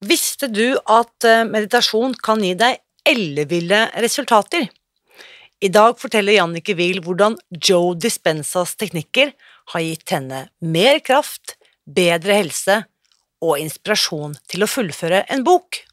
[0.00, 4.64] Visste du at eh, meditasjon kan gi deg elleville resultater?
[5.60, 9.34] I dag forteller Jannicke Wiel hvordan Joe Dispensas teknikker
[9.74, 12.78] har gitt henne mer kraft, bedre helse
[13.44, 15.84] og inspirasjon til å fullføre en bok.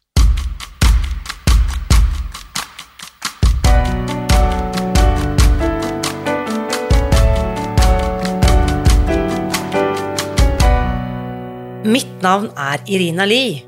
[11.84, 13.68] Mitt navn er Irina Lie.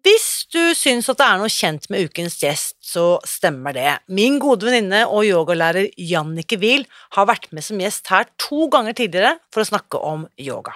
[0.00, 3.98] Hvis du syns at det er noe kjent med ukens gjest, så stemmer det.
[4.08, 8.96] Min gode venninne og yogalærer Jannicke Wiel har vært med som gjest her to ganger
[8.96, 10.72] tidligere for å snakke om yoga.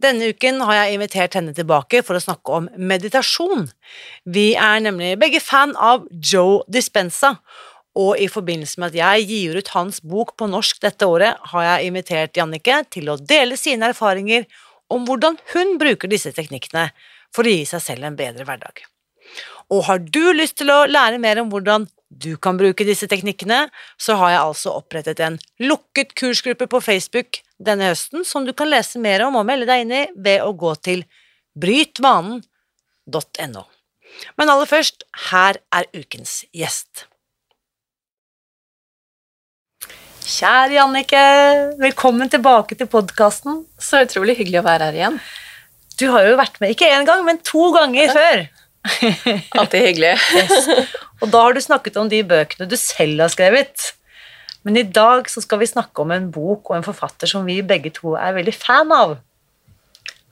[0.00, 3.66] Denne uken har jeg invitert henne tilbake for å snakke om meditasjon.
[4.24, 7.34] Vi er nemlig begge fan av Joe Dispenza,
[7.98, 11.66] og i forbindelse med at jeg gir ut hans bok på norsk dette året, har
[11.66, 14.46] jeg invitert Jannicke til å dele sine erfaringer
[14.90, 16.88] om hvordan hun bruker disse teknikkene
[17.34, 18.82] for å gi seg selv en bedre hverdag.
[19.70, 23.68] Og har du lyst til å lære mer om hvordan du kan bruke disse teknikkene,
[23.94, 28.70] så har jeg altså opprettet en lukket kursgruppe på Facebook denne høsten som du kan
[28.70, 31.04] lese mer om og melde deg inn i ved å gå til
[31.60, 33.62] brytvanen.no.
[34.34, 37.06] Men aller først, her er ukens gjest.
[40.30, 41.20] Kjære Jannike,
[41.80, 43.64] velkommen tilbake til podkasten.
[43.78, 45.16] Så utrolig hyggelig å være her igjen.
[46.00, 48.44] Du har jo vært med ikke én gang, men to ganger før.
[49.60, 50.14] Alltid hyggelig.
[50.38, 50.68] yes.
[51.20, 53.90] Og da har du snakket om de bøkene du selv har skrevet.
[54.64, 57.60] Men i dag så skal vi snakke om en bok og en forfatter som vi
[57.64, 59.18] begge to er veldig fan av.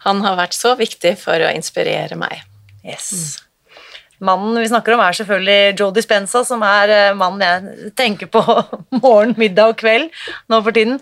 [0.07, 2.45] Han har vært så viktig for å inspirere meg.
[2.84, 3.12] Yes.
[3.12, 3.47] Mm.
[4.25, 8.43] Mannen vi snakker om, er selvfølgelig Joe Dispenza, som er eh, mannen jeg tenker på
[9.05, 10.09] morgen, middag og kveld
[10.51, 10.99] nå for tiden.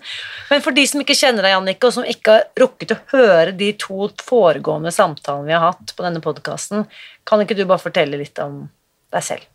[0.51, 3.55] Men for de som ikke kjenner deg, Jannicke, og som ikke har rukket å høre
[3.57, 6.85] de to foregående samtalene vi har hatt på denne podkasten,
[7.27, 8.67] kan ikke du bare fortelle litt om
[9.13, 9.49] deg selv?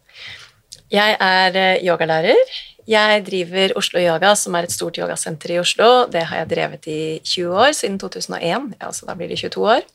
[0.92, 2.58] Jeg er eh, yogalærer.
[2.90, 6.08] Jeg driver Oslo Yoga, som er et stort yogasenter i Oslo.
[6.10, 8.72] Det har jeg drevet i 20 år, siden 2001.
[8.82, 9.86] Ja, så da blir det 22 år.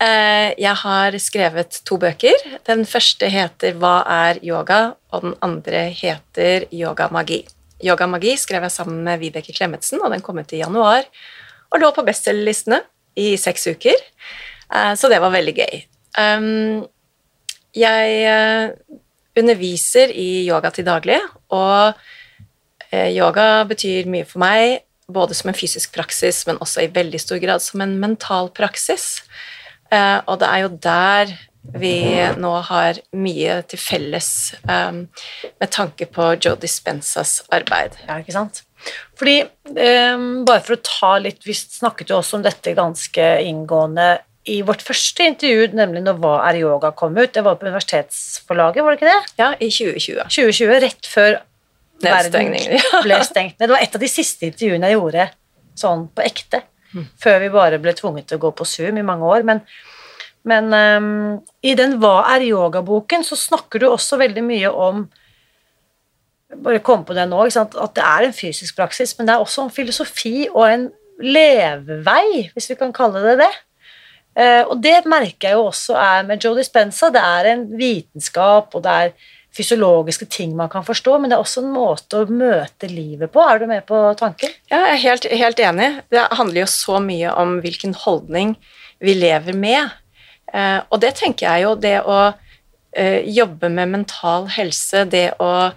[0.00, 2.36] Eh, jeg har skrevet to bøker.
[2.66, 7.46] Den første heter Hva er yoga?, og den andre heter 'Yoga magi'.
[7.84, 11.04] Yoga magi skrev jeg sammen med Vibeke Klemetsen, og den kom ut i januar.
[11.72, 12.80] Og lå på bestselgerlistene
[13.16, 13.96] i seks uker,
[14.74, 15.82] eh, så det var veldig gøy.
[16.18, 16.86] Um,
[17.74, 18.70] jeg eh,
[19.36, 21.20] underviser i yoga til daglig,
[21.50, 21.92] og
[22.92, 27.42] yoga betyr mye for meg både som en fysisk praksis, men også i veldig stor
[27.42, 29.22] grad som en mental praksis.
[29.90, 31.36] Eh, og det er jo der
[31.74, 31.96] vi
[32.38, 34.28] nå har mye til felles
[34.70, 35.00] um,
[35.58, 37.96] med tanke på Joe Dispensas arbeid.
[38.06, 38.62] Ja, ikke sant?
[39.18, 39.40] Fordi,
[39.74, 44.12] um, bare for å ta litt Vi snakket jo også om dette ganske inngående
[44.46, 47.32] i vårt første intervju, nemlig når Hva er yoga kom ut.
[47.34, 49.34] Det var på universitetsforlaget, var det ikke det?
[49.40, 50.22] Ja, i 2020.
[50.30, 51.40] 2020, Rett før
[52.02, 52.54] verden
[53.06, 53.66] ble stengt ned.
[53.66, 55.28] Det var et av de siste intervjuene jeg gjorde
[55.76, 56.62] sånn på ekte.
[56.94, 57.06] Mm.
[57.20, 59.44] Før vi bare ble tvunget til å gå på Zoom i mange år.
[59.48, 59.62] Men,
[60.48, 65.06] men um, i den Hva er yoga-boken så snakker du også veldig mye om
[66.62, 69.64] bare kom på det nå, at det er en fysisk praksis, men det er også
[69.66, 70.84] en filosofi og en
[71.18, 73.52] levevei, hvis vi kan kalle det det.
[74.36, 77.08] Uh, og det merker jeg jo også er med Joe Dispenza.
[77.12, 79.14] Det er en vitenskap, og det er
[79.56, 83.42] fysiologiske ting man kan forstå, men det er også en måte å møte livet på.
[83.42, 84.52] Er du med på tanken?
[84.70, 85.90] Ja, jeg er helt, helt enig.
[86.12, 88.56] Det handler jo så mye om hvilken holdning
[89.02, 89.96] vi lever med.
[90.52, 95.70] Eh, og det tenker jeg jo, det å eh, jobbe med mental helse, det å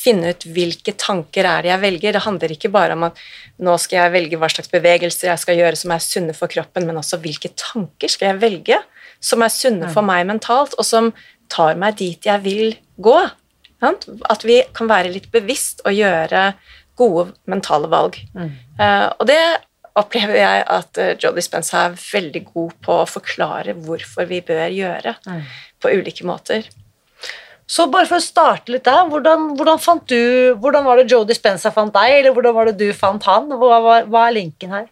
[0.00, 2.14] finne ut hvilke tanker er det jeg velger.
[2.14, 3.18] Det handler ikke bare om at
[3.62, 6.86] nå skal jeg velge hva slags bevegelser jeg skal gjøre som er sunne for kroppen,
[6.88, 8.80] men også hvilke tanker skal jeg velge
[9.20, 11.10] som er sunne for meg mentalt, og som
[11.50, 13.16] tar meg dit jeg vil gå.
[13.80, 14.06] Sant?
[14.28, 16.50] At vi kan være litt bevisst og gjøre
[17.00, 18.18] gode mentale valg.
[18.36, 19.40] Eh, og det
[19.98, 24.68] opplever jeg at uh, Joe Dispenza er veldig god på å forklare hvorfor vi bør
[24.70, 25.16] gjøre
[25.82, 26.68] på ulike måter.
[27.70, 31.36] Så bare for å starte litt der, hvordan, hvordan fant du Hvordan var det Joe
[31.36, 33.46] Spencer fant deg, eller hvordan var det du fant han?
[33.50, 34.88] Hva, hva, hva er linken her?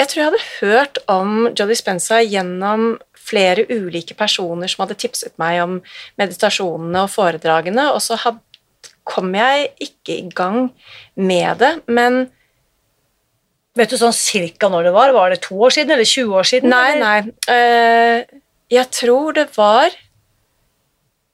[0.00, 2.94] Jeg tror jeg hadde hørt om Joe Spencer gjennom
[3.24, 5.78] flere ulike personer som hadde tipset meg om
[6.20, 8.38] meditasjonene og foredragene, og så had,
[9.08, 10.66] kom jeg ikke i gang
[11.16, 12.26] med det, men
[13.74, 15.10] Vet du sånn cirka når det var?
[15.10, 16.70] Var det to år siden, eller 20 år siden?
[16.70, 17.24] Nei, eller?
[17.26, 17.32] nei.
[17.50, 18.36] Eh,
[18.70, 19.90] jeg tror det var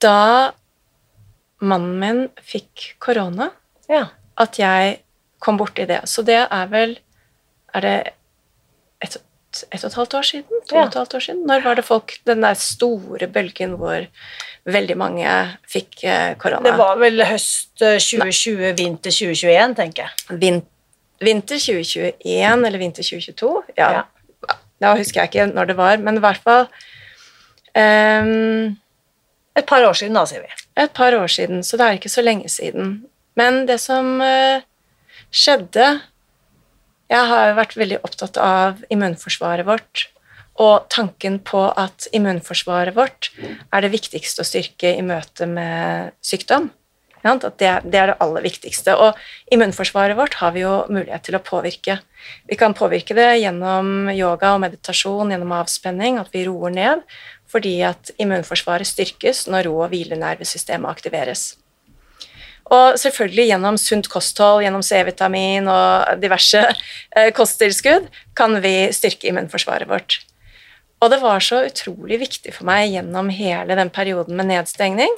[0.01, 0.53] da
[1.61, 3.51] mannen min fikk korona,
[3.93, 4.07] Ja.
[4.41, 5.03] at jeg
[5.39, 6.01] kom borti det.
[6.09, 6.97] Så det er vel
[7.75, 8.13] Er det
[9.05, 9.17] et,
[9.50, 10.62] et og et halvt år siden?
[10.70, 11.47] To og et halvt år siden?
[11.47, 14.06] Når var det folk Den der store bølgen hvor
[14.70, 15.31] veldig mange
[15.70, 16.62] fikk eh, korona?
[16.69, 20.38] Det var vel høst eh, 2020, vinter 2021, tenker jeg.
[20.43, 20.62] Vin
[21.20, 23.50] vinter 2021 eller vinter 2022.
[23.76, 23.91] Ja.
[23.93, 24.56] Ja.
[24.81, 26.64] Da husker jeg ikke når det var, men i hvert fall
[27.76, 28.76] um,
[29.58, 30.52] Et par år siden, da, sier vi.
[30.79, 32.93] et par år siden, så det er ikke så lenge siden.
[33.37, 34.62] Men det som uh,
[35.31, 36.00] skjedde
[37.11, 40.07] Jeg har vært veldig opptatt av immunforsvaret vårt,
[40.61, 46.69] og tanken på at immunforsvaret vårt er det viktigste å styrke i møte med sykdom.
[47.27, 48.95] At det er det aller viktigste.
[48.97, 49.19] Og
[49.53, 51.99] immunforsvaret vårt har vi jo mulighet til å påvirke.
[52.49, 57.05] Vi kan påvirke det gjennom yoga og meditasjon, gjennom avspenning, at vi roer ned,
[57.51, 61.51] fordi at immunforsvaret styrkes når ro- og hvilenervesystemet aktiveres.
[62.71, 68.07] Og selvfølgelig gjennom sunt kosthold, gjennom C-vitamin og diverse eh, kosttilskudd
[68.39, 70.21] kan vi styrke immunforsvaret vårt.
[71.01, 75.15] Og det var så utrolig viktig for meg gjennom hele den perioden med nedstengning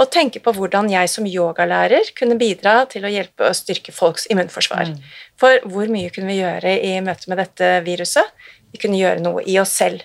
[0.00, 4.26] å tenke på hvordan jeg som yogalærer kunne bidra til å hjelpe å styrke folks
[4.32, 4.94] immunforsvar.
[5.40, 8.32] For hvor mye kunne vi gjøre i møte med dette viruset?
[8.72, 10.04] Vi kunne gjøre noe i oss selv.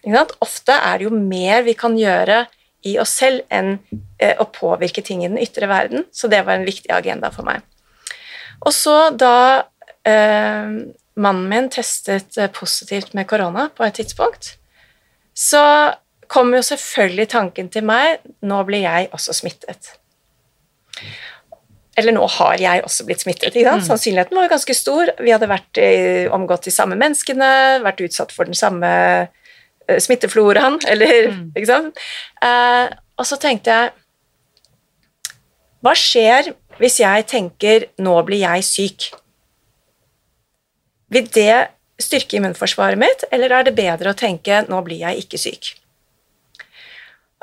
[0.00, 0.32] Ikke sant?
[0.44, 2.46] Ofte er det jo mer vi kan gjøre
[2.86, 3.76] i oss selv enn
[4.18, 7.46] eh, å påvirke ting i den ytre verden, så det var en viktig agenda for
[7.48, 7.64] meg.
[8.66, 9.66] Og så da
[10.06, 10.74] eh,
[11.18, 14.54] mannen min testet eh, positivt med korona på et tidspunkt,
[15.34, 15.62] så
[16.28, 19.94] kom jo selvfølgelig tanken til meg nå blir jeg også smittet.
[21.98, 23.56] Eller nå har jeg også blitt smittet.
[23.56, 23.86] Ikke sant?
[23.88, 25.10] Sannsynligheten var jo ganske stor.
[25.18, 25.80] Vi hadde vært
[26.34, 27.48] omgått de samme menneskene,
[27.82, 28.90] vært utsatt for den samme
[29.96, 32.04] smittefloraen, eller Ikke sant?
[32.44, 32.86] Eh,
[33.18, 33.96] og så tenkte jeg
[35.84, 39.08] Hva skjer hvis jeg tenker 'nå blir jeg syk'?
[41.10, 41.68] Vil det
[41.98, 45.72] styrke immunforsvaret mitt, eller er det bedre å tenke 'nå blir jeg ikke syk'?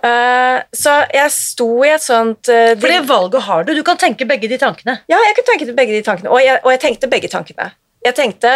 [0.06, 3.74] Uh, så jeg sto i et sånt uh, For det valget har du.
[3.74, 5.00] Du kan tenke begge de tankene.
[5.10, 7.72] ja, jeg kan tenke begge de tankene, og jeg, og jeg tenkte begge tankene.
[8.06, 8.52] Jeg tenkte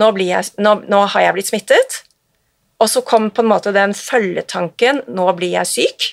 [0.00, 2.02] nå, blir jeg, nå, nå har jeg blitt smittet,
[2.80, 6.08] og så kom på en måte den følgetanken nå blir jeg syk.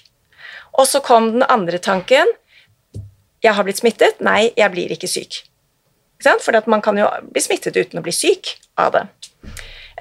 [0.78, 2.30] Og så kom den andre tanken
[3.46, 5.44] jeg har blitt smittet, nei, jeg blir ikke syk.
[6.24, 9.04] For man kan jo bli smittet uten å bli syk av det.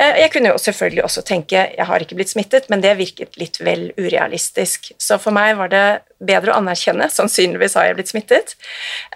[0.01, 3.37] Eh, Jeg kunne jo selvfølgelig også tenke jeg har ikke blitt smittet, men det virket
[3.41, 4.93] litt vel urealistisk.
[4.99, 5.85] Så for meg var det
[6.19, 8.57] bedre å anerkjenne sannsynligvis har jeg blitt smittet,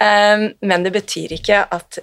[0.00, 1.99] Eh, men det betyr ikke at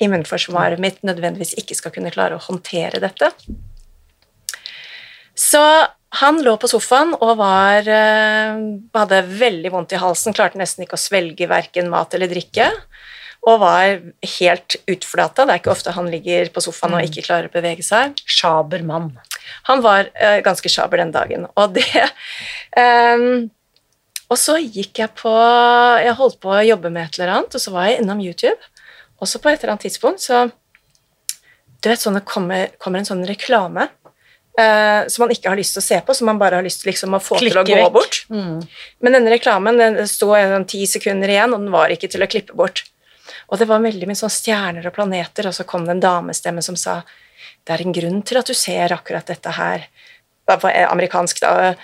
[0.00, 3.30] immunforsvaret mitt nødvendigvis ikke skal kunne klare å håndtere dette.
[5.40, 5.62] Så
[6.20, 8.60] han lå på sofaen og var, eh,
[8.98, 12.66] hadde veldig vondt i halsen, klarte nesten ikke å svelge verken mat eller drikke,
[13.46, 14.00] og var
[14.36, 15.46] helt utflata.
[15.46, 18.18] Det er ikke ofte han ligger på sofaen og ikke klarer å bevege seg.
[18.26, 19.14] Sjaber mann.
[19.70, 21.88] Han var eh, ganske sjaber den dagen, og det
[22.76, 23.48] ehm,
[24.30, 25.30] Og så gikk jeg på
[26.04, 28.60] Jeg holdt på å jobbe med et eller annet, og så var jeg innom YouTube,
[29.18, 30.50] og så på et eller annet tidspunkt så
[31.80, 33.88] Du vet sånn det kommer, kommer en sånn reklame
[34.58, 36.82] eh, som man ikke har lyst til å se på, som man bare har lyst
[36.82, 37.92] til liksom, å få til å gå vekk.
[37.94, 38.22] bort.
[38.32, 38.60] Mm.
[39.00, 42.30] Men denne reklamen den sto en ti sekunder igjen, og den var ikke til å
[42.30, 42.84] klippe bort.
[43.50, 46.62] Og det var veldig mye sånn stjerner og planeter, og så kom det en damestemme
[46.62, 47.00] som sa
[47.66, 49.84] det er en grunn til at du ser akkurat dette her.
[50.48, 51.74] Det var amerikansk, da.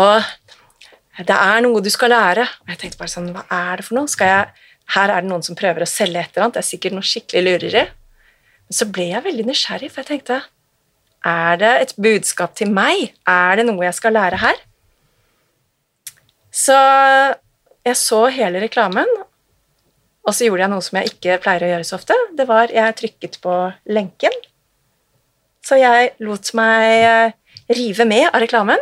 [0.00, 2.46] Og det er noe du skal lære.
[2.64, 4.10] Og jeg tenkte bare sånn, hva er det for noe?
[4.10, 6.56] Skal jeg, her er det noen som prøver å selge et eller annet.
[6.56, 7.84] Det er sikkert noe skikkelig lureri.
[8.64, 10.40] Men så ble jeg veldig nysgjerrig, for jeg tenkte
[11.24, 13.14] er det et budskap til meg?
[13.28, 14.58] Er det noe jeg skal lære her?
[16.54, 16.76] Så
[17.84, 19.08] jeg så hele reklamen,
[20.24, 22.16] og så gjorde jeg noe som jeg ikke pleier å gjøre så ofte.
[22.36, 23.56] Det var jeg trykket på
[23.92, 24.36] lenken.
[25.64, 27.34] Så jeg lot meg eh,
[27.72, 28.80] rive med av reklamen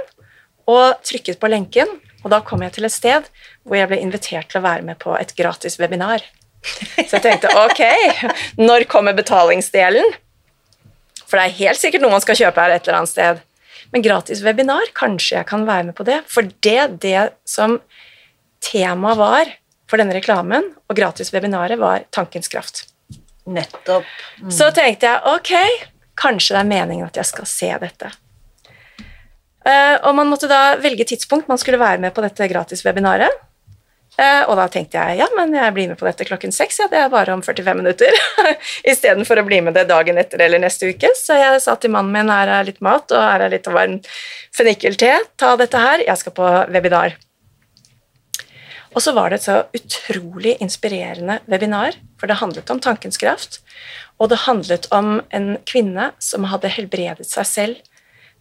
[0.70, 1.90] og trykket på lenken.
[2.22, 3.26] Og da kom jeg til et sted
[3.66, 6.22] hvor jeg ble invitert til å være med på et gratis webinar.
[6.62, 7.82] Så jeg tenkte ok,
[8.62, 10.14] når kommer betalingsdelen?
[11.32, 13.38] For det er helt sikkert noe man skal kjøpe her et eller annet sted.
[13.94, 16.18] Men gratis webinar, kanskje jeg kan være med på det.
[16.28, 17.78] For det, det som
[18.60, 19.52] temaet var
[19.88, 22.84] for denne reklamen og gratis webinaret, var tankens kraft.
[23.48, 24.04] Nettopp.
[24.42, 24.50] Mm.
[24.52, 25.88] Så tenkte jeg ok,
[26.20, 28.12] kanskje det er meningen at jeg skal se dette.
[29.64, 33.40] Uh, og man måtte da velge tidspunkt man skulle være med på dette gratis webinaret.
[34.12, 36.86] Uh, og da tenkte jeg ja, men jeg blir med på dette klokken seks, ja,
[36.92, 38.18] det er bare om 45 minutter.
[38.92, 41.14] Istedenfor å bli med det dagen etter eller neste uke.
[41.16, 43.98] Så jeg sa til mannen min her er litt mat og her er litt varm
[44.52, 47.16] fennikelte, ta dette her, jeg skal på webinar.
[48.92, 53.62] Og så var det et så utrolig inspirerende webinar, for det handlet om tankens kraft.
[54.20, 57.80] Og det handlet om en kvinne som hadde helbredet seg selv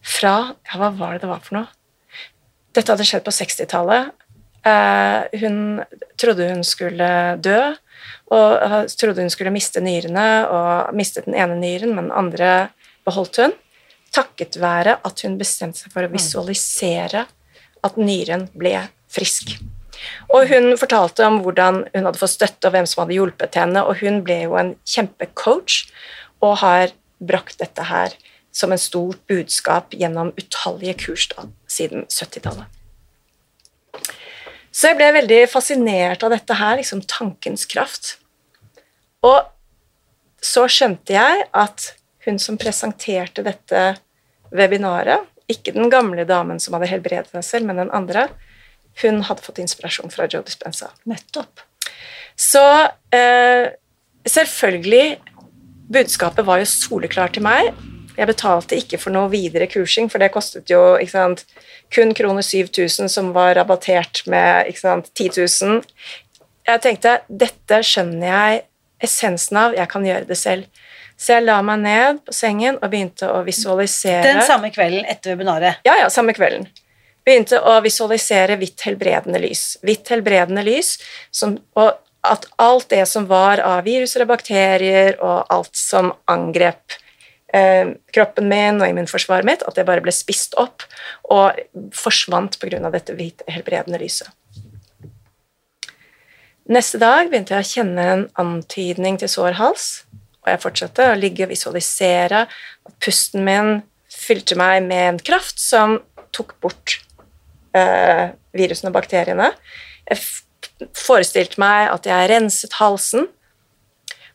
[0.02, 1.70] fra Ja, hva var det det var for noe?
[2.76, 4.12] Dette hadde skjedd på 60-tallet.
[4.62, 5.82] Uh, hun
[6.20, 7.08] trodde hun skulle
[7.42, 7.58] dø,
[8.32, 12.52] og trodde hun skulle miste nyrene, og mistet den ene nyren, men den andre
[13.06, 13.54] beholdt hun.
[14.12, 16.16] Takket være at hun bestemte seg for å mm.
[16.16, 17.26] visualisere
[17.82, 18.76] at nyren ble
[19.12, 19.56] frisk.
[20.34, 23.84] Og hun fortalte om hvordan hun hadde fått støtte, og hvem som hadde hjulpet henne,
[23.84, 25.84] og hun ble jo en kjempecoach
[26.42, 28.14] og har brakt dette her
[28.52, 32.81] som en stort budskap gjennom utallige kurs da, siden 70-tallet.
[34.72, 38.16] Så jeg ble veldig fascinert av dette her, liksom tankens kraft.
[39.22, 39.44] Og
[40.42, 41.92] så skjønte jeg at
[42.24, 43.82] hun som presenterte dette
[44.52, 48.28] webinaret, ikke den gamle damen som hadde helbredet seg selv, men den andre,
[49.02, 50.90] hun hadde fått inspirasjon fra Joe Dispenza.
[51.08, 51.62] Nettopp.
[52.38, 52.62] Så
[53.12, 53.72] eh,
[54.24, 55.18] selvfølgelig
[55.92, 57.72] Budskapet var jo soleklart til meg.
[58.16, 61.46] Jeg betalte ikke for noe videre kursing, for det kostet jo sant,
[61.92, 65.80] kun kroner 7000, som var rabattert med sant, 10 000.
[66.68, 68.62] Jeg tenkte dette skjønner jeg
[69.02, 70.68] essensen av, jeg kan gjøre det selv.
[71.18, 75.34] Så jeg la meg ned på sengen og begynte å visualisere Den samme kvelden etter
[75.34, 75.82] webinaret?
[75.86, 76.66] Ja, ja, samme kvelden
[77.22, 79.76] begynte å visualisere hvitt helbredende lys.
[79.86, 80.96] Hvitt helbredende lys,
[81.30, 81.94] som, og
[82.26, 86.98] at alt det som var av viruser og bakterier, og alt som angrep
[87.52, 90.86] kroppen min og immunforsvaret mitt, at jeg bare ble spist opp
[91.28, 91.58] og
[91.92, 92.80] forsvant pga.
[92.90, 94.30] dette hvite, helbredende lyset.
[96.72, 100.04] Neste dag begynte jeg å kjenne en antydning til sår hals,
[100.42, 103.82] og jeg fortsatte å ligge og visualisere at pusten min
[104.12, 105.98] fylte meg med en kraft som
[106.32, 106.96] tok bort
[107.76, 109.50] eh, virusene og bakteriene.
[110.08, 110.22] Jeg
[110.96, 113.28] forestilte meg at jeg renset halsen.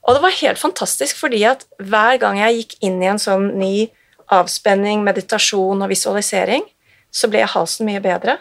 [0.08, 3.52] Og det var helt fantastisk, fordi at hver gang jeg gikk inn i en sånn
[3.60, 3.90] ny
[4.32, 6.64] avspenning, meditasjon og visualisering,
[7.12, 8.38] så ble halsen mye bedre.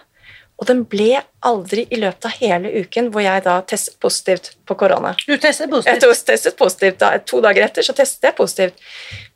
[0.57, 4.77] Og den ble aldri i løpet av hele uken hvor jeg da testet positivt på
[4.81, 5.13] korona.
[5.27, 6.07] Du testet positivt?
[6.07, 8.87] Jeg testet positivt da, To dager etter så testet jeg positivt.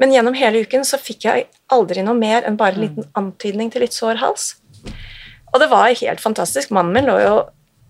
[0.01, 1.47] Men gjennom hele uken så fikk jeg
[1.77, 4.55] aldri noe mer enn bare en liten antydning til litt sår hals.
[5.51, 6.73] Og det var helt fantastisk.
[6.73, 7.35] Mannen min lå jo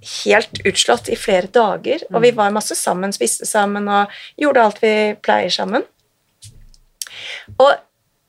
[0.00, 2.38] helt utslått i flere dager, og vi mm.
[2.38, 5.85] var masse sammen, spiste sammen og gjorde alt vi pleier sammen.
[7.61, 7.75] Og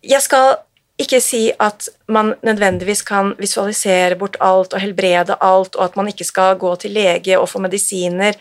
[0.03, 0.57] jeg skal
[1.01, 6.11] ikke si at man nødvendigvis kan visualisere bort alt og helbrede alt, og at man
[6.11, 8.37] ikke skal gå til lege og få medisiner.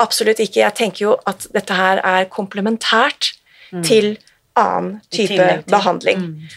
[0.00, 0.62] Absolutt ikke.
[0.62, 3.32] Jeg tenker jo at dette her er komplementært
[3.72, 3.82] mm.
[3.82, 4.16] til
[4.58, 6.24] annen type behandling.
[6.24, 6.48] Mm.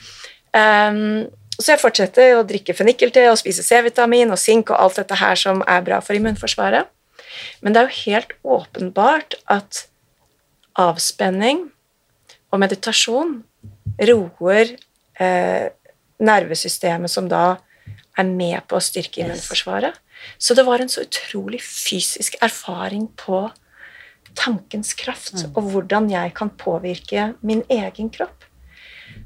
[0.52, 1.28] Um,
[1.62, 5.40] så jeg fortsetter å drikke fennikelte og spise C-vitamin og sink og alt dette her
[5.40, 6.90] som er bra for immunforsvaret.
[7.62, 9.86] Men det er jo helt åpenbart at
[10.80, 11.68] avspenning
[12.52, 13.38] og meditasjon
[14.10, 14.76] roer
[15.20, 15.68] eh,
[16.22, 17.58] nervesystemet som da
[18.20, 19.98] er med på å styrke immunforsvaret.
[20.38, 23.48] Så det var en så utrolig fysisk erfaring på
[24.38, 25.54] tankens kraft mm.
[25.56, 28.46] og hvordan jeg kan påvirke min egen kropp.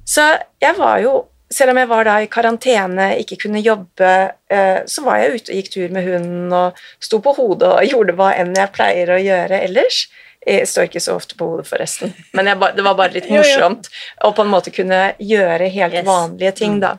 [0.06, 0.24] Så
[0.62, 4.12] jeg var jo selv om jeg var da i karantene, ikke kunne jobbe,
[4.50, 7.90] eh, så var jeg ute og gikk tur med hunden og sto på hodet og
[7.92, 10.06] gjorde hva enn jeg pleier å gjøre ellers.
[10.46, 13.90] Jeg står ikke så ofte på hodet, forresten, men jeg, det var bare litt morsomt
[14.26, 16.08] å på en måte kunne gjøre helt yes.
[16.08, 16.98] vanlige ting, da.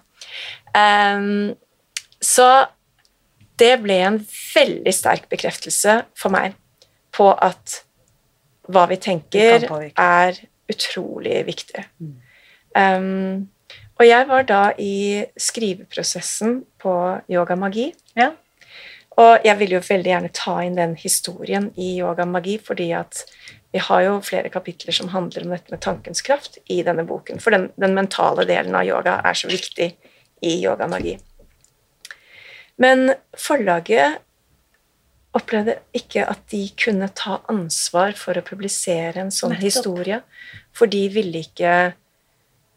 [0.77, 1.55] Um,
[2.23, 2.67] så
[3.61, 6.57] det ble en veldig sterk bekreftelse for meg
[7.17, 7.81] på at
[8.67, 9.63] hva vi tenker,
[9.95, 11.85] er utrolig viktig.
[12.75, 13.47] Um,
[13.97, 16.97] og jeg var da i skriveprosessen på
[17.33, 17.91] Yoga Magi.
[18.19, 18.33] Ja.
[19.17, 23.23] Og jeg vil jo veldig gjerne ta inn den historien i Yoga Magi, fordi at
[23.73, 27.41] vi har jo flere kapitler som handler om dette med tankens kraft i denne boken.
[27.41, 29.91] For den, den mentale delen av yoga er så viktig
[30.45, 31.17] i Yoga Magi.
[32.81, 34.21] Men forlaget
[35.37, 39.67] opplevde ikke at de kunne ta ansvar for å publisere en sånn Nettopp.
[39.69, 40.21] historie,
[40.77, 41.75] for de ville ikke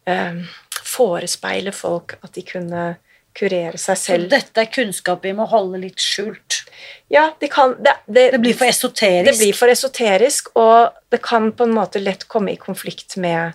[0.08, 0.42] eh,
[0.90, 2.84] forespeile folk at de kunne
[3.36, 4.28] kurere seg Så selv.
[4.32, 6.64] dette er kunnskap vi må holde litt skjult.
[7.12, 9.30] Ja, de kan, det, det, Det blir for esoterisk.
[9.30, 13.52] det blir for esoterisk, og det kan på en måte lett komme i konflikt med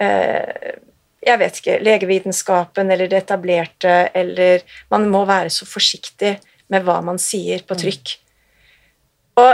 [0.00, 0.76] eh,
[1.22, 6.36] jeg vet ikke, legevitenskapen eller det etablerte, eller Man må være så forsiktig
[6.72, 8.16] med hva man sier på trykk.
[9.38, 9.52] Og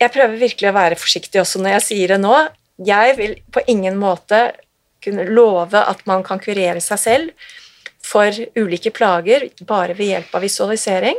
[0.00, 2.36] jeg prøver virkelig å være forsiktig også når jeg sier det nå.
[2.86, 4.52] Jeg vil på ingen måte
[5.04, 7.50] kunne love at man kan kurere seg selv
[8.04, 11.18] for ulike plager bare ved hjelp av visualisering,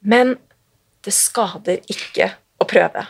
[0.00, 0.36] men
[1.04, 3.06] det skader ikke å prøve.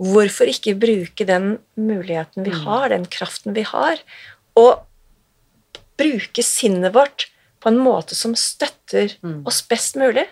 [0.00, 4.00] Hvorfor ikke bruke den muligheten vi har, den kraften vi har,
[4.58, 4.86] og
[6.00, 7.28] bruke sinnet vårt
[7.60, 9.12] på en måte som støtter
[9.44, 10.24] oss best mulig?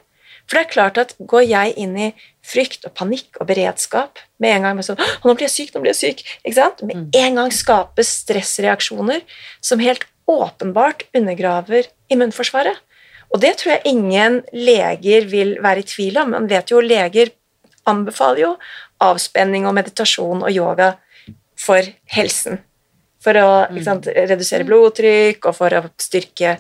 [0.49, 2.09] For det er klart at går jeg inn i
[2.47, 5.83] frykt og panikk og beredskap med en gang med sånn, 'Nå blir jeg syk, nå
[5.85, 6.83] blir jeg syk.' ikke sant?
[6.83, 9.21] Med en gang skapes stressreaksjoner
[9.61, 12.77] som helt åpenbart undergraver immunforsvaret.
[13.33, 16.33] Og det tror jeg ingen leger vil være i tvil om.
[16.33, 17.29] Man vet jo, Leger
[17.89, 18.55] anbefaler jo
[19.05, 20.95] avspenning og meditasjon og yoga
[21.59, 22.63] for helsen.
[23.21, 26.57] For å ikke sant, redusere blodtrykk og for å styrke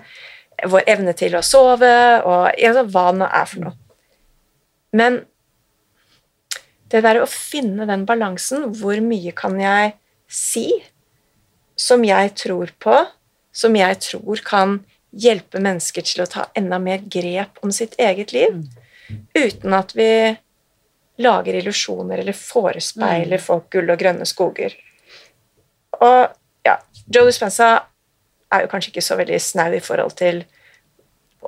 [0.66, 1.90] vår evne til å sove
[2.24, 3.76] og altså, hva det nå er for noe.
[4.98, 5.20] Men
[6.88, 9.90] det der å finne den balansen Hvor mye kan jeg
[10.24, 10.70] si
[11.78, 12.94] som jeg tror på,
[13.54, 14.78] som jeg tror kan
[15.14, 18.56] hjelpe mennesker til å ta enda mer grep om sitt eget liv,
[19.36, 20.10] uten at vi
[21.22, 24.74] lager illusjoner eller forespeiler folk gull og grønne skoger.
[26.02, 26.18] Og
[26.66, 26.74] ja,
[27.06, 27.70] Joe Dispenza
[28.54, 30.44] er jo kanskje ikke så veldig snau i forhold til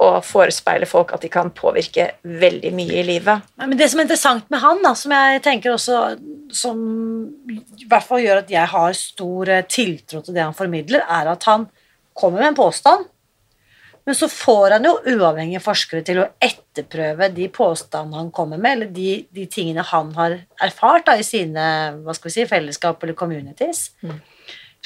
[0.00, 3.47] å forespeile folk at de kan påvirke veldig mye i livet.
[3.59, 6.00] Ja, Men det som er interessant med han, da, som jeg tenker også
[6.54, 6.79] som
[7.51, 11.33] i hvert fall gjør at jeg har stor eh, tiltro til det han formidler, er
[11.33, 11.66] at han
[12.14, 13.09] kommer med en påstand,
[14.09, 18.79] men så får han jo uavhengige forskere til å etterprøve de påstandene han kommer med,
[18.79, 21.66] eller de, de tingene han har erfart da, i sine
[22.01, 23.90] hva skal vi si, fellesskap eller communities.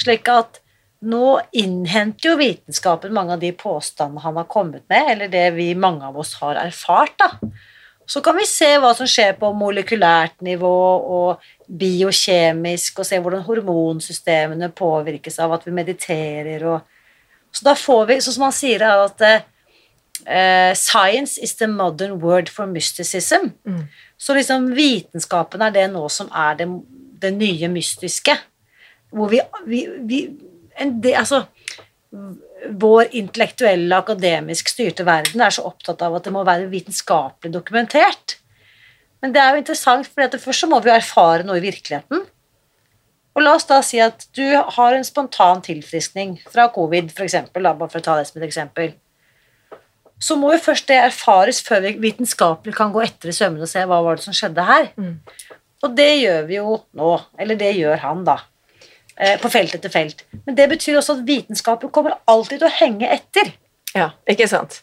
[0.00, 0.63] Slik at
[1.04, 5.74] nå innhenter jo vitenskapen mange av de påstandene han har kommet med, eller det vi
[5.78, 7.16] mange av oss har erfart.
[7.18, 7.30] da.
[8.06, 10.76] Så kan vi se hva som skjer på molekylært nivå
[11.18, 16.66] og biokjemisk, og se hvordan hormonsystemene påvirkes av at vi mediterer.
[16.68, 16.84] Og,
[17.54, 22.18] så da får vi, sånn som han sier, er at uh, science is the modern
[22.20, 23.54] word for mysticism.
[24.20, 26.68] Så liksom vitenskapen er det nå som er det,
[27.24, 28.36] det nye mystiske.
[29.14, 30.20] Hvor vi, vi, vi
[30.80, 31.44] en, del, Altså
[32.70, 38.38] vår intellektuelle, akademisk styrte verden er så opptatt av at det må være vitenskapelig dokumentert.
[39.20, 42.24] Men det er jo interessant, for først så må vi jo erfare noe i virkeligheten.
[43.34, 47.66] Og la oss da si at du har en spontan tilfriskning fra covid, for eksempel,
[47.66, 48.94] bare for å ta det som et eksempel.
[50.22, 53.72] Så må jo først det erfares før vi vitenskapelig kan gå etter i sømmene og
[53.72, 54.92] se hva var det som skjedde her.
[55.84, 58.38] Og det gjør vi jo nå, eller det gjør han, da.
[59.16, 60.24] Eh, På felt etter felt.
[60.46, 63.52] Men det betyr også at vitenskapen kommer alltid til å henge etter.
[63.94, 64.82] Ja, ikke sant?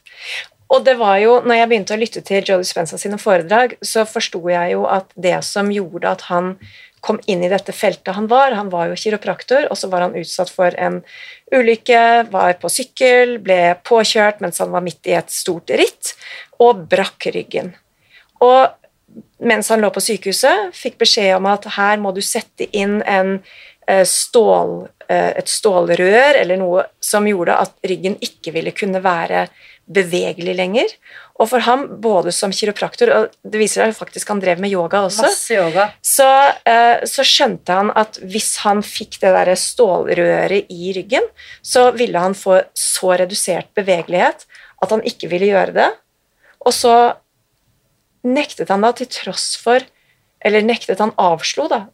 [0.72, 4.06] Og det var jo, når jeg begynte å lytte til Joe Dispenza sine foredrag, så
[4.08, 6.54] forsto jeg jo at det som gjorde at han
[7.02, 10.15] kom inn i dette feltet han var Han var jo kiropraktor, og så var han
[10.15, 11.02] utsatt for en
[11.52, 16.13] ulykke, var på sykkel, ble påkjørt mens han var midt i et stort ritt,
[16.62, 17.74] og brakk ryggen.
[18.39, 18.70] Og
[19.44, 23.39] mens han lå på sykehuset, fikk beskjed om at her må du sette inn en
[24.08, 29.48] stål, eh, et stålrør eller noe som gjorde at ryggen ikke ville kunne være
[29.91, 30.94] bevegelig lenger.
[31.41, 35.02] Og for ham, både som kiropraktor, og det viser seg faktisk han drev med yoga
[35.08, 35.88] også, yoga.
[36.06, 36.30] så,
[36.70, 41.26] eh, så skjønte han at hvis han fikk det der stålrøret i ryggen,
[41.65, 44.46] så ville han få så redusert bevegelighet
[44.82, 45.89] at han ikke ville gjøre det.
[46.62, 46.96] Og så
[48.22, 49.82] nektet han da til tross for
[50.41, 51.86] Eller nektet han avslo da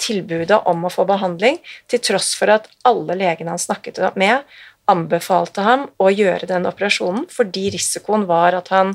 [0.00, 4.44] tilbudet om å få behandling, til tross for at alle legene han snakket med,
[4.86, 8.94] anbefalte ham å gjøre den operasjonen fordi risikoen var at han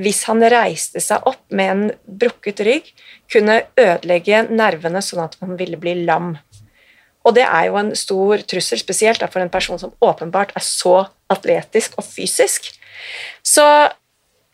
[0.00, 2.86] hvis han reiste seg opp med en brukket rygg,
[3.30, 6.32] kunne ødelegge nervene sånn at han ville bli lam.
[7.28, 11.04] Og det er jo en stor trussel, spesielt for en person som åpenbart er så
[11.30, 12.72] atletisk og fysisk.
[13.44, 13.66] Så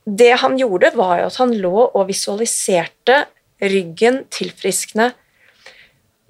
[0.04, 3.22] det han gjorde, var jo at han lå og visualiserte
[3.60, 5.12] ryggen tilfriskne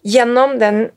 [0.04, 0.90] gjennom den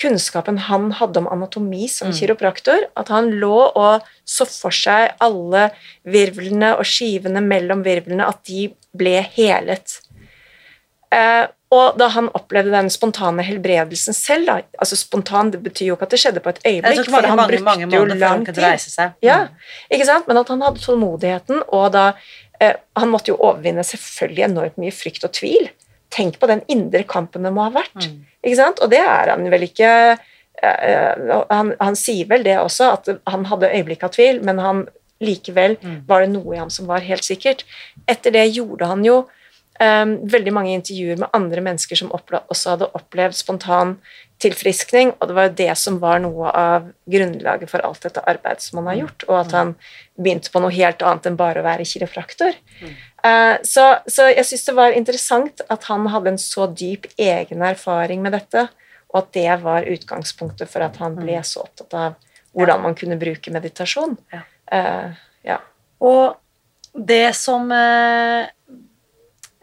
[0.00, 2.14] kunnskapen han hadde om anatomi som Mm.
[2.18, 5.70] kiropraktor, at han lå og så for seg alle
[6.04, 10.00] virvlene og skivene mellom virvlene, at de ble helet.
[11.12, 15.96] Eh, og da han opplevde den spontane helbredelsen selv, da, altså spontan, det betyr jo
[15.96, 18.78] ikke at det skjedde på et øyeblikk, for han mange, brukte mange jo lang tid.
[18.78, 19.14] seg.
[19.22, 19.48] Ja, Mm.
[19.92, 20.28] ikke sant?
[20.28, 22.12] Men at han hadde tålmodigheten, og da
[22.60, 25.68] eh, Han måtte jo overvinne selvfølgelig enormt mye frykt og tvil.
[26.10, 27.96] Tenk på den indre kampen det må ha vært.
[27.98, 28.24] Mm.
[28.44, 28.80] Ikke sant?
[28.84, 29.90] Og det er han vel ikke
[30.62, 34.86] eh, han, han sier vel det også, at han hadde øyeblikk av tvil, men han
[35.20, 36.02] likevel Mm.
[36.08, 37.64] var det noe i ham som var helt sikkert.
[38.06, 39.24] Etter det gjorde han jo
[39.80, 40.04] eh,
[40.36, 43.96] veldig mange intervjuer med andre mennesker som også hadde opplevd spontan
[44.42, 48.64] tilfriskning, og det var jo det som var noe av grunnlaget for alt dette arbeidet
[48.64, 49.70] som han har gjort, og at han
[50.20, 52.58] begynte på noe helt annet enn bare å være kiropraktor.
[53.24, 57.64] Uh, så, så jeg syns det var interessant at han hadde en så dyp egen
[57.64, 58.66] erfaring med dette,
[59.08, 62.20] og at det var utgangspunktet for at han ble så opptatt av
[62.56, 64.16] hvordan man kunne bruke meditasjon.
[64.32, 64.42] Ja.
[64.72, 65.16] Eh,
[65.48, 65.60] ja.
[66.04, 66.36] Og
[66.92, 68.48] det som eh,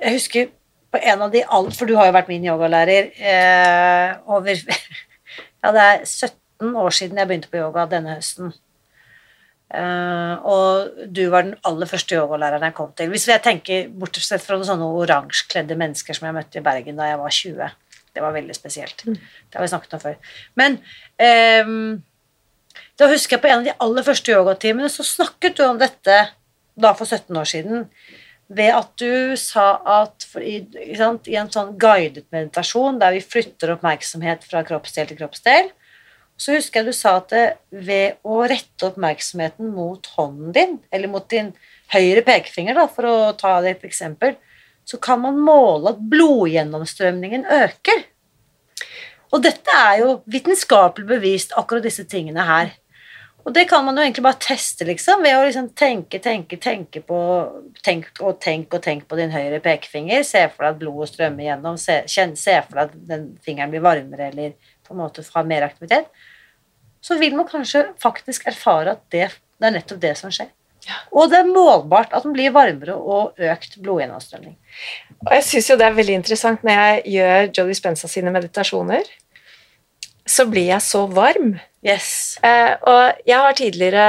[0.03, 0.51] Jeg husker
[0.93, 4.53] på en av de alt, For du har jo vært min yogalærer eh, over
[5.63, 8.51] Ja, det er 17 år siden jeg begynte på yoga denne høsten.
[9.73, 13.13] Eh, og du var den aller første yogalæreren jeg kom til.
[13.13, 17.07] Hvis jeg tenker Bortsett fra noen sånne oransjekledde mennesker som jeg møtte i Bergen da
[17.09, 17.71] jeg var 20.
[18.13, 19.05] Det var veldig spesielt.
[19.07, 20.19] Det har vi snakket om før.
[20.59, 20.75] Men
[21.15, 21.71] eh,
[22.99, 26.19] da husker jeg på en av de aller første yogatimene så snakket du om dette
[26.75, 27.87] da for 17 år siden
[28.47, 29.67] ved at du sa
[30.01, 30.59] at for i,
[30.97, 35.71] sant, i en sånn guidet meditasjon der vi flytter oppmerksomhet fra kroppsdel til kroppsdel,
[36.37, 41.11] så husker jeg du sa at det, ved å rette oppmerksomheten mot hånden din, eller
[41.11, 41.53] mot din
[41.93, 44.35] høyre pekefinger, da, for å ta det et eksempel,
[44.83, 48.03] så kan man måle at blodgjennomstrømningen øker.
[49.33, 52.73] Og dette er jo vitenskapelig bevist, akkurat disse tingene her.
[53.43, 57.03] Og det kan man jo egentlig bare teste, liksom, ved å liksom tenke, tenke, tenke
[57.03, 57.19] på
[57.83, 60.21] Tenk og tenk og tenk på din høyre pekefinger.
[60.23, 61.75] Se for deg at blodet strømmer gjennom.
[61.81, 64.53] Se, kjenn, se for deg at den fingeren blir varmere eller
[64.87, 66.07] på en måte har mer aktivitet.
[67.03, 69.27] Så vil man kanskje faktisk erfare at det,
[69.59, 70.47] det er nettopp det som skjer.
[70.87, 71.01] Ja.
[71.15, 74.55] Og det er målbart at den blir varmere og økt blodgjennomstrømning.
[75.25, 79.11] Og jeg syns jo det er veldig interessant når jeg gjør Jolly Spensa sine meditasjoner,
[80.29, 81.57] så blir jeg så varm.
[81.83, 82.39] Yes.
[82.45, 84.07] Eh, og jeg har tidligere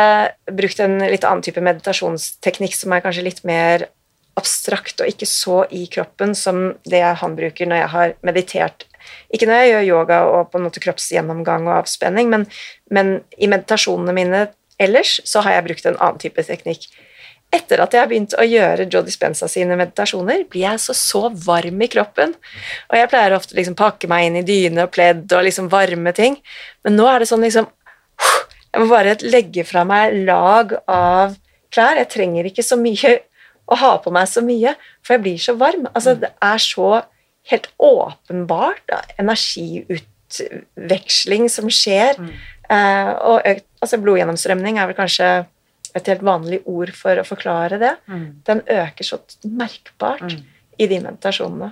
[0.55, 3.89] brukt en litt annen type meditasjonsteknikk som er kanskje litt mer
[4.39, 8.87] abstrakt og ikke så i kroppen som det han bruker når jeg har meditert.
[9.35, 12.47] Ikke når jeg gjør yoga og på en måte kroppsgjennomgang og avspenning, men,
[12.95, 14.47] men i meditasjonene mine
[14.83, 16.89] ellers så har jeg brukt en annen type teknikk.
[17.55, 21.23] Etter at jeg har begynt å gjøre Joe Dispenza sine meditasjoner, blir jeg så, så
[21.47, 22.35] varm i kroppen.
[22.91, 26.13] Og jeg pleier ofte liksom pakke meg inn i dyne og pledd og liksom varme
[26.17, 26.35] ting.
[26.87, 27.67] Men nå er det sånn liksom
[28.75, 31.37] Jeg må bare legge fra meg lag av
[31.71, 32.01] klær.
[32.01, 33.11] Jeg trenger ikke så mye
[33.71, 35.85] å ha på meg så mye, for jeg blir så varm.
[35.95, 37.03] Altså, det er så
[37.51, 42.13] helt åpenbart da, energiutveksling som skjer.
[42.73, 45.29] Eh, og økt, altså blodgjennomstrømning er vel kanskje
[45.95, 47.93] et helt vanlig ord for å forklare det.
[48.11, 48.27] Mm.
[48.47, 50.45] Den øker så merkbart Mm.
[50.79, 51.71] i de meditasjonene.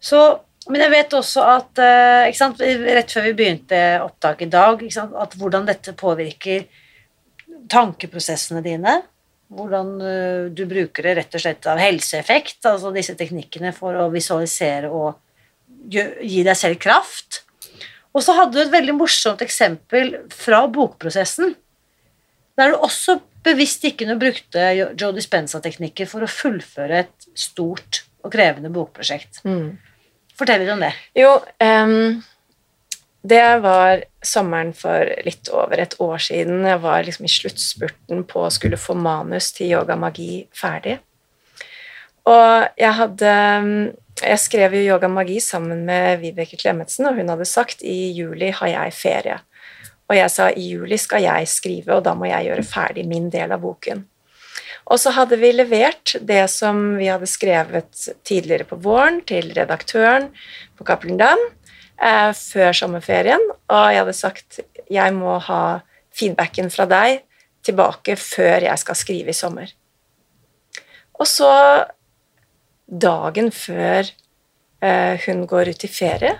[0.00, 0.20] Så,
[0.68, 5.12] men jeg vet også at eh, sant, Rett før vi begynte opptaket i dag, sant,
[5.18, 6.64] at hvordan dette påvirker
[7.68, 9.02] tankeprosessene dine.
[9.52, 14.08] Hvordan eh, du bruker det rett og slett av helseeffekt, altså disse teknikkene for å
[14.12, 15.16] visualisere og
[15.88, 17.42] gi deg selv kraft.
[18.16, 21.54] Og så hadde du et veldig morsomt eksempel fra bokprosessen,
[22.58, 28.32] der du også bevisst ikke nå brukte Joe Dispenza-teknikker for å fullføre et stort og
[28.34, 29.42] krevende bokprosjekt.
[30.38, 30.92] Fortell litt om det.
[31.18, 32.18] Jo, um,
[33.28, 36.62] det var sommeren for litt over et år siden.
[36.66, 40.98] Jeg var liksom i sluttspurten på å skulle få manus til Yoga Magi ferdig.
[42.28, 43.32] Og jeg hadde
[44.18, 48.50] Jeg skrev jo Yoga Magi sammen med Vibeke Klemetsen, og hun hadde sagt i juli
[48.50, 49.36] har jeg ferie.
[50.08, 53.28] Og jeg sa i juli skal jeg skrive, og da må jeg gjøre ferdig min
[53.32, 54.06] del av boken.
[54.88, 60.30] Og så hadde vi levert det som vi hadde skrevet tidligere på våren, til redaktøren
[60.78, 61.42] på Cappelen Dam
[62.00, 65.62] eh, før sommerferien, og jeg hadde sagt jeg må ha
[66.16, 67.20] feedbacken fra deg
[67.66, 69.74] tilbake før jeg skal skrive i sommer.
[71.18, 71.52] Og så,
[72.88, 74.08] dagen før
[74.80, 76.32] eh, hun går ut i ferie,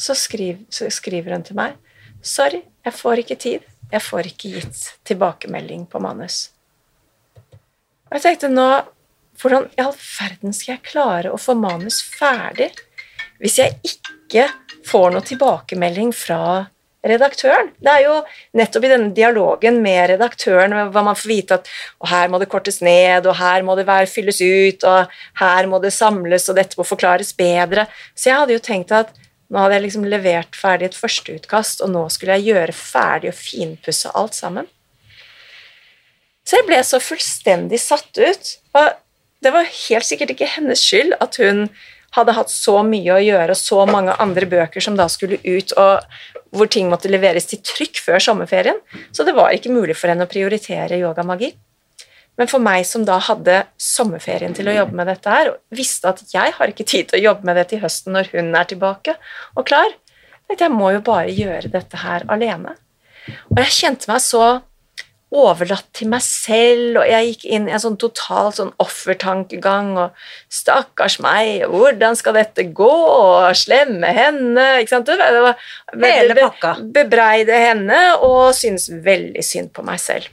[0.00, 1.76] så, skriv, så skriver hun til meg
[2.24, 3.66] Sorry, jeg får ikke tid.
[3.90, 6.48] Jeg får ikke gitt tilbakemelding på manus.
[8.10, 8.70] Og jeg tenkte nå
[9.40, 12.66] Hvordan i all verden skal jeg klare å få manus ferdig
[13.40, 14.50] hvis jeg ikke
[14.84, 16.66] får noe tilbakemelding fra
[17.00, 17.70] redaktøren.
[17.80, 18.18] Det er jo
[18.60, 21.70] nettopp i denne dialogen med redaktøren hva man får vite at
[22.02, 25.70] og her må det kortes ned, og her må det være, fylles ut, og her
[25.70, 27.86] må det samles, og dette må forklares bedre.
[28.14, 29.14] Så jeg hadde jo tenkt at
[29.50, 33.38] nå hadde jeg liksom levert ferdig et førsteutkast, og nå skulle jeg gjøre ferdig og
[33.38, 34.68] finpusse alt sammen.
[36.46, 38.52] Så jeg ble så fullstendig satt ut.
[38.78, 38.92] Og
[39.44, 41.66] det var helt sikkert ikke hennes skyld at hun
[42.16, 45.74] hadde hatt så mye å gjøre, og så mange andre bøker som da skulle ut,
[45.78, 48.80] og hvor ting måtte leveres til trykk før sommerferien.
[49.14, 51.52] Så det var ikke mulig for henne å prioritere yogamagi.
[52.38, 56.12] Men for meg som da hadde sommerferien til å jobbe med dette her, og visste
[56.12, 58.70] at jeg har ikke tid til å jobbe med det til høsten når hun er
[58.70, 59.16] tilbake
[59.56, 59.92] og klar,
[60.50, 62.74] at jeg må jo bare gjøre dette her alene.
[63.52, 64.44] Og jeg kjente meg så
[65.30, 70.16] overlatt til meg selv, og jeg gikk inn i en sånn total sånn offertankegang og
[70.50, 75.06] 'Stakkars meg, hvordan skal dette gå?' og 'slemme henne' ikke sant?
[75.06, 75.54] Det var,
[75.94, 76.74] Hele pakka.
[76.82, 80.26] Bebreide henne og synes veldig synd på meg selv.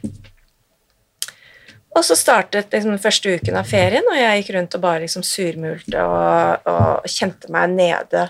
[1.97, 5.01] Og så startet liksom, den første uken av ferien, og jeg gikk rundt og bare
[5.05, 8.27] liksom surmulte og, og kjente meg nede.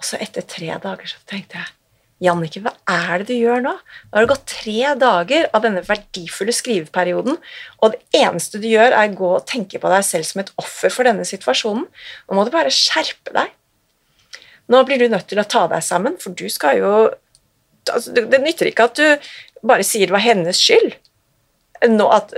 [0.00, 1.76] Og så etter tre dager så tenkte jeg
[2.20, 3.70] Jannicke, hva er det du gjør nå?
[3.72, 7.38] Nå har det gått tre dager av denne verdifulle skriveperioden,
[7.80, 10.52] og det eneste du gjør, er å gå og tenke på deg selv som et
[10.60, 11.86] offer for denne situasjonen.
[11.88, 13.54] Nå må du bare skjerpe deg.
[14.70, 16.92] Nå blir du nødt til å ta deg sammen, for du skal jo
[17.88, 19.32] altså, Det nytter ikke at du
[19.66, 20.92] bare sier det var hennes skyld.
[21.88, 22.34] Nå at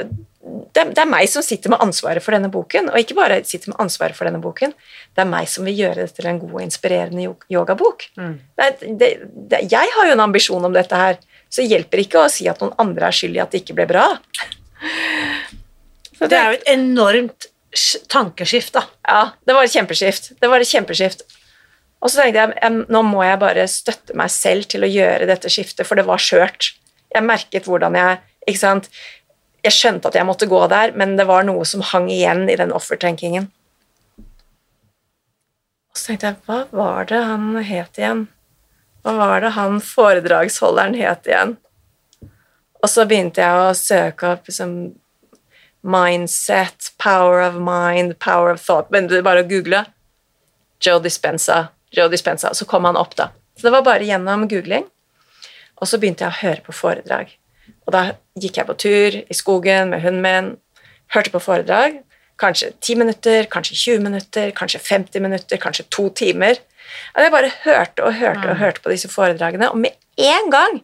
[0.73, 3.71] det, det, er meg som sitter med ansvaret for denne boken, og ikke bare sitter
[3.71, 4.73] med ansvaret for denne boken,
[5.15, 8.09] det er meg som vil gjøre det til en god og inspirerende yogabok.
[8.19, 8.35] Mm.
[8.59, 9.13] Det,
[9.51, 11.21] det, jeg har jo en ambisjon om dette her,
[11.53, 13.87] så hjelper ikke å si at noen andre er skyld i at det ikke ble
[13.91, 14.07] bra.
[16.19, 17.49] det, er jo et enormt
[18.13, 18.87] tankeskift, da.
[19.07, 20.33] Ja, det var et kjempeskift.
[20.41, 21.25] Det var et kjempeskift.
[22.03, 25.51] Og så tenkte jeg nå må jeg bare støtte meg selv til å gjøre dette
[25.53, 26.73] skiftet, for det var skjørt.
[27.13, 28.89] Jeg merket hvordan jeg ikke sant,
[29.63, 32.59] jeg skjønte at jeg måtte gå der, men det var noe som hang igjen i
[32.59, 33.49] den offertenkingen.
[35.93, 38.25] Og så tenkte jeg, hva var det han het igjen?
[39.03, 41.57] Hva var det han foredragsholderen het igjen?
[42.83, 44.73] Og så begynte jeg å søke opp liksom,
[45.83, 49.85] mindset, power of mind, power of thought Men bare å google
[50.83, 53.29] Joe Dispenza, Joe Dispenza, så kom han opp, da.
[53.55, 54.89] Så det var bare gjennom googling.
[55.79, 57.31] Og så begynte jeg å høre på foredrag.
[57.87, 58.03] Og da
[58.39, 60.51] gikk jeg på tur i skogen med hunden min,
[61.13, 62.01] hørte på foredrag.
[62.41, 66.61] Kanskje 10 minutter, kanskje 20 minutter, kanskje 50 minutter, kanskje to timer.
[67.15, 68.63] Og jeg bare hørte og hørte og mm.
[68.63, 70.81] hørte på disse foredragene, og med en gang,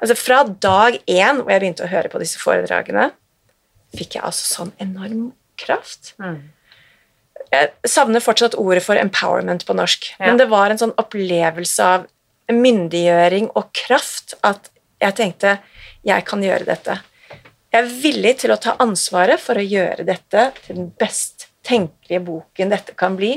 [0.00, 3.10] altså fra dag én hvor jeg begynte å høre på disse foredragene,
[3.96, 5.30] fikk jeg altså sånn enorm
[5.60, 6.14] kraft.
[6.22, 6.40] Mm.
[7.50, 10.28] Jeg savner fortsatt ordet for empowerment på norsk, ja.
[10.28, 12.08] men det var en sånn opplevelse av
[12.50, 15.58] myndiggjøring og kraft at jeg tenkte
[16.06, 16.96] jeg kan gjøre dette.
[17.70, 22.22] Jeg er villig til å ta ansvaret for å gjøre dette til den best tenkelige
[22.26, 23.36] boken dette kan bli.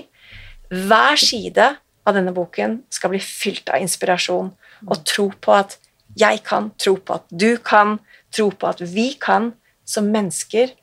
[0.74, 1.68] Hver side
[2.04, 4.50] av denne boken skal bli fylt av inspirasjon
[4.84, 5.78] og tro på at
[6.20, 8.00] jeg kan, tro på at du kan,
[8.34, 9.52] tro på at vi kan,
[9.86, 10.74] som mennesker,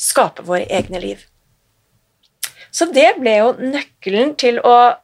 [0.00, 1.22] skape våre egne liv.
[2.74, 4.94] Så det ble jo nøkkelen til å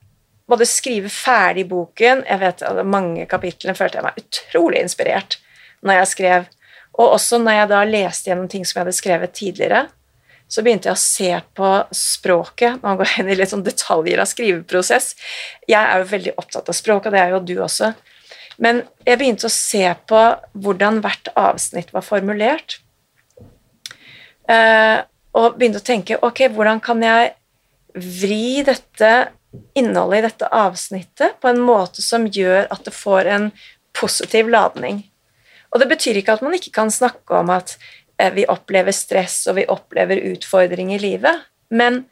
[0.51, 5.37] både skrive ferdig boken Jeg vet at mange kapitlene følte jeg meg utrolig inspirert
[5.87, 6.51] når jeg skrev.
[6.99, 9.87] Og også når jeg da leste gjennom ting som jeg hadde skrevet tidligere,
[10.51, 12.81] så begynte jeg å se på språket.
[12.83, 15.13] Man går inn i litt sånn detaljer av skriveprosess.
[15.71, 17.93] Jeg er jo veldig opptatt av språk, og det er jo du også.
[18.61, 20.23] Men jeg begynte å se på
[20.59, 22.81] hvordan hvert avsnitt var formulert.
[24.51, 24.99] Eh,
[25.39, 27.31] og begynte å tenke ok, hvordan kan jeg
[27.95, 29.13] vri dette
[29.79, 33.51] innholdet i dette avsnittet på en måte som gjør at det får en
[33.97, 35.03] positiv ladning.
[35.71, 37.77] Og det betyr ikke at man ikke kan snakke om at
[38.19, 42.05] eh, vi opplever stress og vi opplever utfordringer i livet, men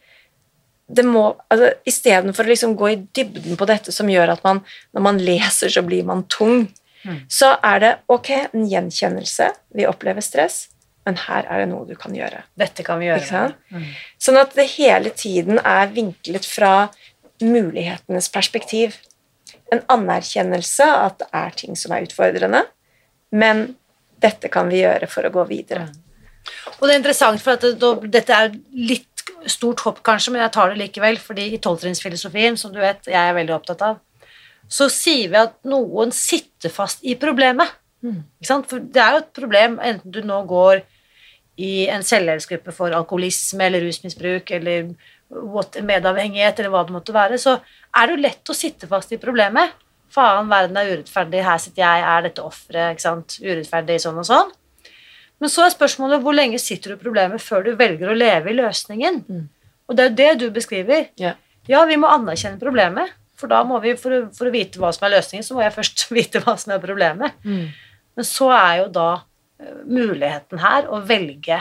[0.88, 4.62] det må, altså, Istedenfor å liksom gå i dybden på dette som gjør at man,
[4.96, 6.64] når man leser, så blir man tung,
[7.04, 7.18] mm.
[7.28, 9.50] så er det ok, en gjenkjennelse.
[9.76, 10.70] Vi opplever stress,
[11.04, 12.40] men her er det noe du kan gjøre.
[12.60, 13.50] Dette kan vi gjøre.
[13.74, 13.84] Mm.
[14.22, 16.88] Sånn at det hele tiden er vinklet fra
[17.44, 18.96] mulighetenes perspektiv.
[19.72, 22.64] En anerkjennelse at det er ting som er utfordrende,
[23.30, 23.66] men
[24.18, 25.86] dette kan vi gjøre for å gå videre.
[26.78, 29.06] Og det er interessant, for det, dette er litt
[29.50, 33.18] stort hopp, kanskje, men jeg tar det likevel, fordi i tolvtrinnsfilosofien, som du vet jeg
[33.18, 33.98] er veldig opptatt av,
[34.68, 37.70] så sier vi at noen sitter fast i problemet.
[38.04, 38.22] Mm.
[38.44, 40.82] For det er jo et problem, enten du nå går
[41.58, 44.92] i en selvhjelpsgruppe for alkoholisme eller rusmisbruk eller
[45.84, 49.20] medavhengighet eller hva det måtte være, så er det jo lett å sitte fast i
[49.20, 49.74] problemet.
[50.14, 53.02] Faen, verden er urettferdig, her sitter jeg, er dette offeret,
[53.44, 54.50] urettferdig, sånn og sånn.
[55.38, 58.50] Men så er spørsmålet hvor lenge sitter du i problemet før du velger å leve
[58.50, 59.20] i løsningen?
[59.28, 59.44] Mm.
[59.88, 61.06] Og det er jo det du beskriver.
[61.20, 61.34] Ja.
[61.68, 64.90] Ja, vi må anerkjenne problemet, for da må vi, for å, for å vite hva
[64.96, 67.36] som er løsningen, så må jeg først vite hva som er problemet.
[67.44, 69.08] Men så er jo da
[69.60, 71.60] eh, muligheten her å velge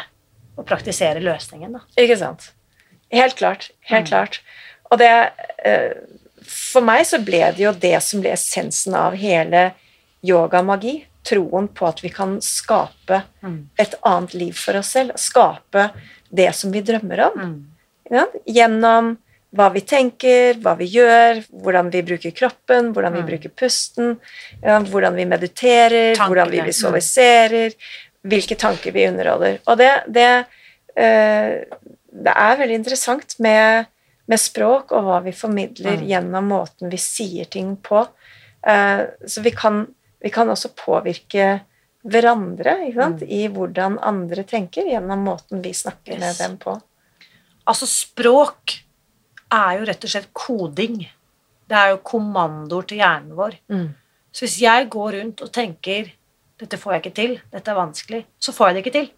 [0.58, 1.84] å praktisere løsningen, da.
[2.02, 2.50] Ikke sant.
[3.14, 3.70] Helt klart.
[3.92, 4.10] Helt Mm.
[4.10, 4.40] klart.
[4.90, 5.12] Og det
[5.68, 5.92] eh,
[6.48, 9.70] For meg så ble det jo det som ble essensen av hele
[10.26, 11.04] yogamagi.
[11.28, 13.68] Troen på at vi kan skape Mm.
[13.78, 15.12] et annet liv for oss selv.
[15.18, 15.92] Skape
[16.34, 17.40] det som vi drømmer om.
[17.40, 17.66] Mm.
[18.12, 19.18] Ja, gjennom
[19.56, 23.28] hva vi tenker, hva vi gjør, hvordan vi bruker kroppen, hvordan vi Mm.
[23.28, 24.18] bruker pusten,
[24.64, 27.74] ja, hvordan vi mediterer, Tankene, hvordan vi visualiserer,
[28.24, 29.60] hvilke tanker vi underholder.
[29.68, 30.46] Og det, det,
[30.96, 31.64] eh,
[32.12, 33.88] det er veldig interessant med,
[34.28, 36.08] med språk og hva vi formidler Mm.
[36.08, 38.08] gjennom måten vi sier ting på.
[38.68, 39.86] Eh, så vi kan,
[40.20, 41.62] vi kan også påvirke
[42.08, 42.74] hverandre?
[42.94, 43.24] Mm.
[43.28, 46.82] i hvordan andre tenker, gjennom måten vi snakker med dem på.
[47.68, 48.78] Altså, språk
[49.52, 51.08] er jo rett og slett koding.
[51.68, 53.58] Det er jo kommandoer til hjernen vår.
[54.32, 56.12] Så hvis jeg går rundt og tenker
[56.58, 59.10] dette får jeg ikke til, dette er vanskelig, så får jeg det ikke til.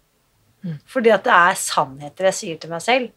[0.64, 0.78] Mm.
[0.86, 3.10] Fordi at det er sannheter jeg sier til meg selv.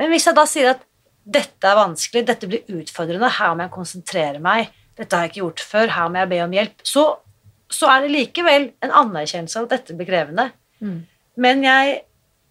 [0.00, 0.84] Men hvis jeg da sier at
[1.30, 5.42] dette er vanskelig, dette blir utfordrende, her må jeg konsentrere meg, dette har jeg ikke
[5.44, 7.04] gjort før, her må jeg be om hjelp, så,
[7.72, 10.48] så er det likevel en anerkjennelse av at dette blir krevende.
[10.80, 11.02] Mm.
[11.40, 12.00] Men jeg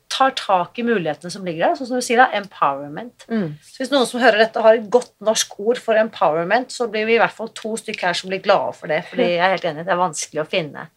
[0.09, 3.25] tar tak i mulighetene som ligger der, sånn som du sier da, empowerment.
[3.29, 3.51] Mm.
[3.61, 7.05] Så hvis noen som hører dette har et godt norsk ord for empowerment, så blir
[7.09, 9.53] vi i hvert fall to stykker her som blir glade for det, fordi jeg er
[9.53, 10.87] helt enig, det er vanskelig å finne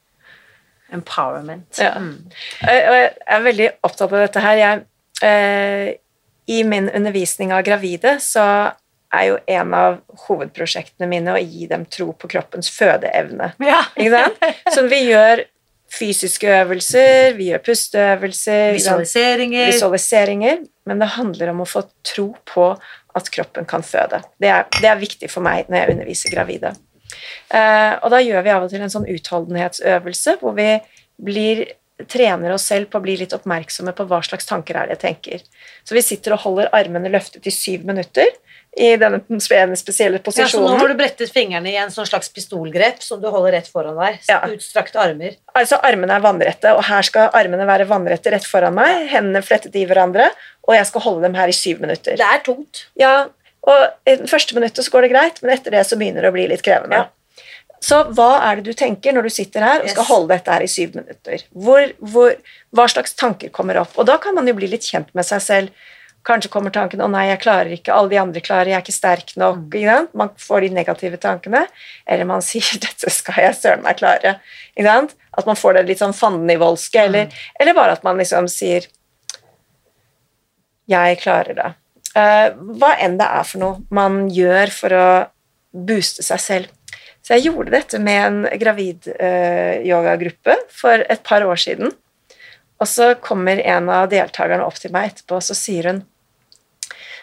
[0.93, 1.81] empowerment.
[1.81, 1.93] Ja.
[2.01, 2.33] Mm.
[2.69, 4.59] Og jeg er veldig opptatt av dette her.
[4.61, 4.83] Jeg,
[5.25, 5.93] eh,
[6.51, 8.45] I min undervisning av gravide så
[9.13, 13.53] er jo en av hovedprosjektene mine å gi dem tro på kroppens fødeevne.
[13.63, 13.83] Ja.
[14.73, 15.45] Så vi gjør
[15.93, 18.73] fysiske øvelser, vi gjør pusteøvelser.
[18.79, 19.67] Visualiseringer.
[19.75, 22.71] visualiseringer, men det handler om å få tro på
[23.13, 24.23] at kroppen kan føde.
[24.41, 26.73] Det er, det er viktig for meg når jeg underviser gravide.
[27.53, 30.71] Eh, og da gjør vi av og til en sånn utholdenhetsøvelse hvor vi
[31.23, 31.67] blir,
[32.09, 35.03] trener oss selv på å bli litt oppmerksomme på hva slags tanker er det jeg
[35.03, 35.43] tenker.
[35.85, 38.31] Så vi sitter og holder armene løftet i syv minutter
[38.73, 40.47] i denne spesielle posisjonen.
[40.47, 43.59] Ja, så nå har du brettet fingrene i en sånn slags pistolgrep som du holder
[43.59, 44.23] rett foran deg.
[44.31, 44.41] Ja.
[44.49, 45.37] Utstrakte armer.
[45.59, 49.77] Altså Armene er vannrette, og her skal armene være vannrette rett foran meg, hendene flettet
[49.77, 50.31] i hverandre,
[50.65, 52.17] og jeg skal holde dem her i syv minutter.
[52.17, 52.87] Det er tungt.
[52.99, 53.15] Ja,
[53.69, 56.33] og i det første minuttet så går det greit, men etter det så begynner det
[56.33, 57.05] å bli litt krevende.
[57.05, 57.11] Ja.
[57.83, 60.63] Så hva er det du tenker når du sitter her og skal holde dette her
[60.63, 61.43] i syv minutter?
[61.51, 62.37] Hvor, hvor,
[62.71, 63.97] hva slags tanker kommer opp?
[63.99, 65.89] Og da kan man jo bli litt kjent med seg selv.
[66.23, 67.91] Kanskje kommer tanken 'Å nei, jeg klarer ikke.
[67.91, 68.71] Alle de andre klarer.
[68.71, 70.09] Jeg er ikke sterk nok.' Mm.
[70.15, 71.67] Man får de negative tankene.
[72.07, 74.39] Eller man sier 'Dette skal jeg søren meg klare'.
[75.33, 77.03] At man får det litt sånn fandenivoldske.
[77.03, 78.87] Eller, eller bare at man liksom sier
[80.87, 81.75] 'Jeg klarer det'.
[82.13, 85.07] Uh, hva enn det er for noe man gjør for å
[85.73, 86.73] booste seg selv.
[87.23, 89.85] Så jeg gjorde dette med en gravid eh,
[90.75, 91.93] for et par år siden.
[92.83, 96.03] Og så kommer en av deltakerne opp til meg etterpå, og så sier hun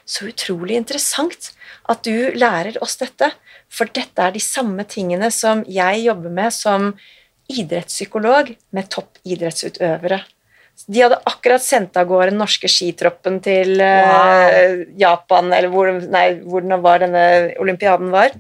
[0.10, 1.52] Så utrolig interessant
[1.92, 3.28] at du lærer oss dette,
[3.70, 6.94] for dette er de samme tingene som jeg jobber med som
[7.50, 10.22] idrettspsykolog med toppidrettsutøvere.
[10.88, 14.84] De hadde akkurat sendt av gårde den norske skitroppen til eh, Wow.
[15.02, 17.24] Japan, eller hvor, nei, hvor den var denne
[17.60, 18.32] olympiaden var.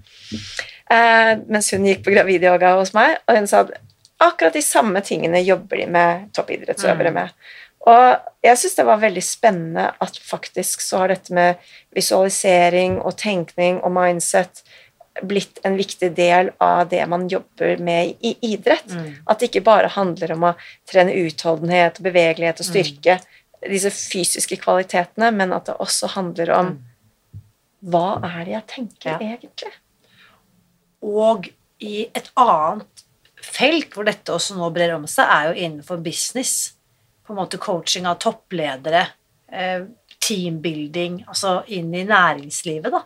[0.89, 3.75] Eh, mens hun gikk på gravidyoga hos meg, og hun sa at
[4.19, 7.13] akkurat de samme tingene jobber de med toppidrettsøvere Mm.
[7.13, 7.29] med.
[7.87, 11.55] Og jeg syns det var veldig spennende at faktisk så har dette med
[11.95, 14.63] visualisering og tenkning og mindset
[15.23, 18.87] blitt en viktig del av det man jobber med i idrett.
[18.91, 19.15] Mm.
[19.27, 20.55] At det ikke bare handler om å
[20.89, 23.19] trene utholdenhet, bevegelighet og styrke,
[23.67, 26.83] disse fysiske kvalitetene, men at det også handler om
[27.83, 29.17] hva er det jeg tenker Ja.
[29.19, 29.71] egentlig?
[31.05, 31.47] Og
[31.79, 33.05] i et annet
[33.39, 36.73] felt hvor dette også nå brer om seg, er jo innenfor business.
[37.25, 39.05] På en måte coaching av toppledere,
[39.51, 39.85] eh,
[40.19, 43.03] teambuilding, altså inn i næringslivet, da.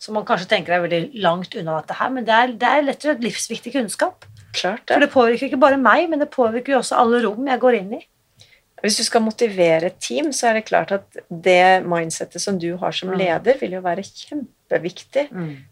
[0.00, 2.86] Som man kanskje tenker er veldig langt unna dette her, men det er, det er
[2.86, 4.24] lett og slett livsviktig kunnskap.
[4.56, 5.00] Klart For det.
[5.06, 7.92] det påvirker ikke bare meg, men det påvirker jo også alle rom jeg går inn
[8.00, 8.00] i.
[8.80, 12.70] Hvis du skal motivere et team, så er det klart at det mindsettet som du
[12.80, 13.18] har som Mm.
[13.20, 14.02] leder, vil jo være
[14.70, 15.28] kjempeviktig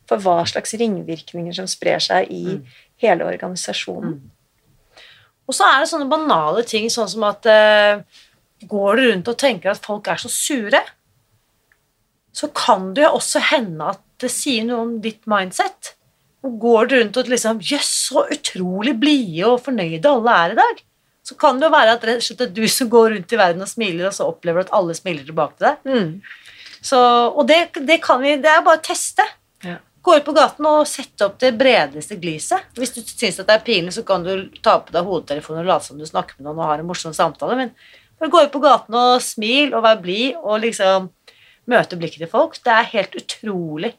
[0.08, 2.64] for hva slags ringvirkninger som sprer seg i Mm.
[3.00, 4.20] hele organisasjonen.
[5.48, 8.02] Og så er det sånne banale ting, sånn som at uh,
[8.66, 10.82] går du rundt og tenker at folk er så sure,
[12.32, 15.94] så kan det jo også hende at det sier noe om ditt mindset.
[16.44, 20.58] Og går du rundt og liksom Jøss, så utrolig blide og fornøyde alle er i
[20.58, 20.82] dag.
[21.24, 23.68] Så kan det jo være at det er du som går rundt i verden og
[23.68, 25.76] smiler, og så opplever du at alle smiler tilbake til deg.
[26.84, 26.98] Så,
[27.28, 27.58] og det,
[27.88, 29.24] det kan vi Det er bare å teste.
[29.64, 29.78] Ja.
[30.02, 32.68] Gå ut på gaten og sette opp det bredeste gliset.
[32.78, 35.88] Hvis du syns det er pinlig, så kan du ta på deg hodetelefonen og late
[35.90, 37.72] som du snakker med noen og har en morsom samtale, men
[38.18, 41.10] bare gå ut på gaten og smil og vær blid og liksom
[41.68, 42.58] møte blikket til folk.
[42.64, 43.92] Det er helt utrolig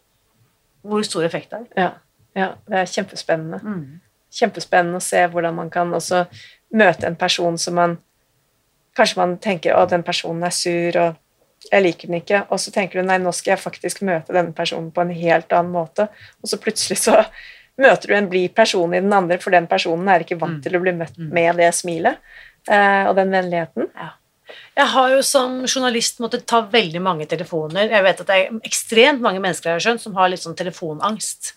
[0.81, 1.71] hvor stor effekt det er.
[1.77, 1.89] Ja,
[2.39, 3.59] ja, det er kjempespennende.
[4.33, 6.25] Kjempespennende å se hvordan man kan også
[6.75, 7.99] møte en person som man
[8.97, 11.19] Kanskje man tenker å, den personen er sur, og
[11.67, 12.43] jeg liker den ikke.
[12.49, 15.51] Og så tenker du nei, nå skal jeg faktisk møte denne personen på en helt
[15.55, 16.07] annen måte.
[16.43, 17.17] Og så plutselig så
[17.83, 20.75] møter du en blid person i den andre, for den personen er ikke vant til
[20.75, 22.17] å bli møtt med det smilet
[22.67, 23.91] eh, og den vennligheten.
[24.79, 27.91] Jeg har jo som journalist måttet ta veldig mange telefoner.
[27.91, 30.57] Jeg vet at det er ekstremt mange mennesker jeg har skjønt, som har litt sånn
[30.59, 31.53] telefonangst.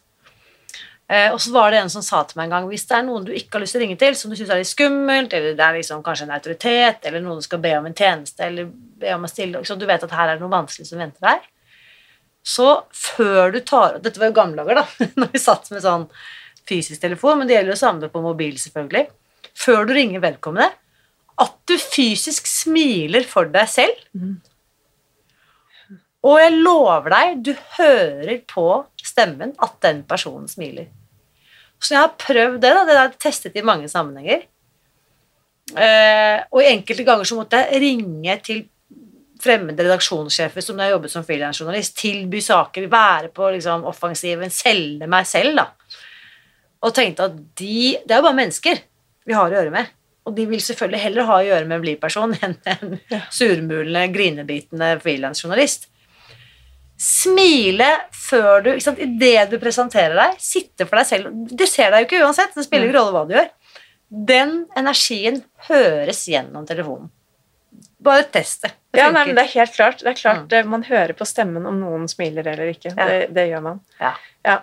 [1.13, 3.03] Eh, og så var det en som sa til meg en gang hvis det er
[3.05, 5.35] noen du ikke har lyst til å ringe til, som du syns er litt skummelt,
[5.37, 8.47] eller det er liksom kanskje en autoritet, eller noen du skal be om en tjeneste,
[8.47, 8.71] eller
[9.03, 11.27] be om å stille så Du vet at her er det noe vanskelig som venter
[11.27, 11.51] deg.
[12.43, 16.07] Så før du tar Dette var jo gamle dager, da, når vi satt med sånn
[16.69, 19.05] fysisk telefon, men det gjelder jo samme på mobil, selvfølgelig.
[19.59, 20.71] Før du ringer vedkommende,
[21.43, 24.01] at du fysisk smiler for deg selv.
[26.23, 28.67] Og jeg lover deg, du hører på
[29.03, 30.89] stemmen at den personen smiler.
[31.83, 32.83] Så jeg har prøvd det, da.
[32.87, 34.45] Det har jeg testet i mange sammenhenger.
[35.73, 38.63] Eh, og i enkelte ganger så måtte jeg ringe til
[39.43, 45.09] fremmede redaksjonssjefer som da jeg jobbet som frilansjournalist, tilby saker, være på liksom, offensiven, selge
[45.11, 45.99] meg selv, da.
[46.83, 48.81] Og tenkte at de Det er jo bare mennesker
[49.27, 49.91] vi har å gjøre med.
[50.27, 52.99] Og de vil selvfølgelig heller ha å gjøre med en blid person enn en
[53.31, 55.89] surmulende, grinebitende frilansjournalist.
[57.03, 61.91] Smile før du ikke sant, Idet du presenterer deg, sitte for deg selv Du ser
[61.91, 63.49] deg jo ikke uansett, det spiller ingen rolle hva du gjør.
[64.33, 65.41] Den energien
[65.71, 67.09] høres gjennom telefonen.
[68.03, 68.75] Bare test det.
[68.93, 70.03] Det Ja, nei, men det er helt klart.
[70.03, 70.71] Det er klart mm.
[70.71, 72.93] Man hører på stemmen om noen smiler eller ikke.
[72.93, 73.09] Ja.
[73.09, 73.83] Det, det gjør man.
[74.01, 74.13] Ja.
[74.47, 74.59] Ja.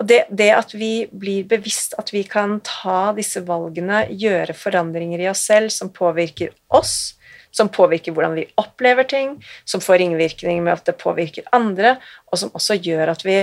[0.00, 5.24] Og det, det at vi blir bevisst at vi kan ta disse valgene, gjøre forandringer
[5.24, 7.14] i oss selv som påvirker oss,
[7.52, 9.36] som påvirker hvordan vi opplever ting,
[9.68, 11.98] som får ringvirkninger med at det påvirker andre,
[12.32, 13.42] og som også gjør at vi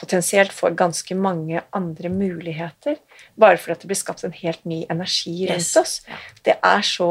[0.00, 2.96] potensielt får ganske mange andre muligheter,
[3.36, 6.00] bare fordi det blir skapt en helt ny energi rundt oss.
[6.46, 7.10] Det er så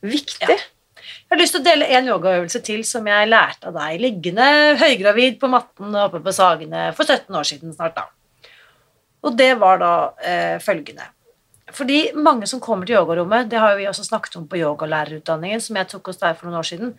[0.00, 0.56] viktig.
[1.02, 4.46] Jeg har lyst til å dele en yogaøvelse til som jeg lærte av deg liggende
[4.80, 8.08] høygravid på matten oppe på Sagene for 17 år siden snart, da.
[9.22, 9.92] Og det var da
[10.24, 11.04] eh, følgende.
[11.72, 15.78] Fordi mange som kommer til yogarommet, det har vi også snakket om på yogalærerutdanningen, som
[15.80, 16.90] jeg tok hos deg for noen år siden,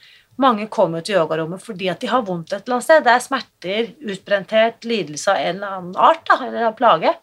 [0.41, 3.03] mange kommer til yogarommet fordi at de har vondt et eller annet sted.
[3.05, 7.13] Det er smerter, utbrenthet, lidelse av en eller annen art, da, eller en plage.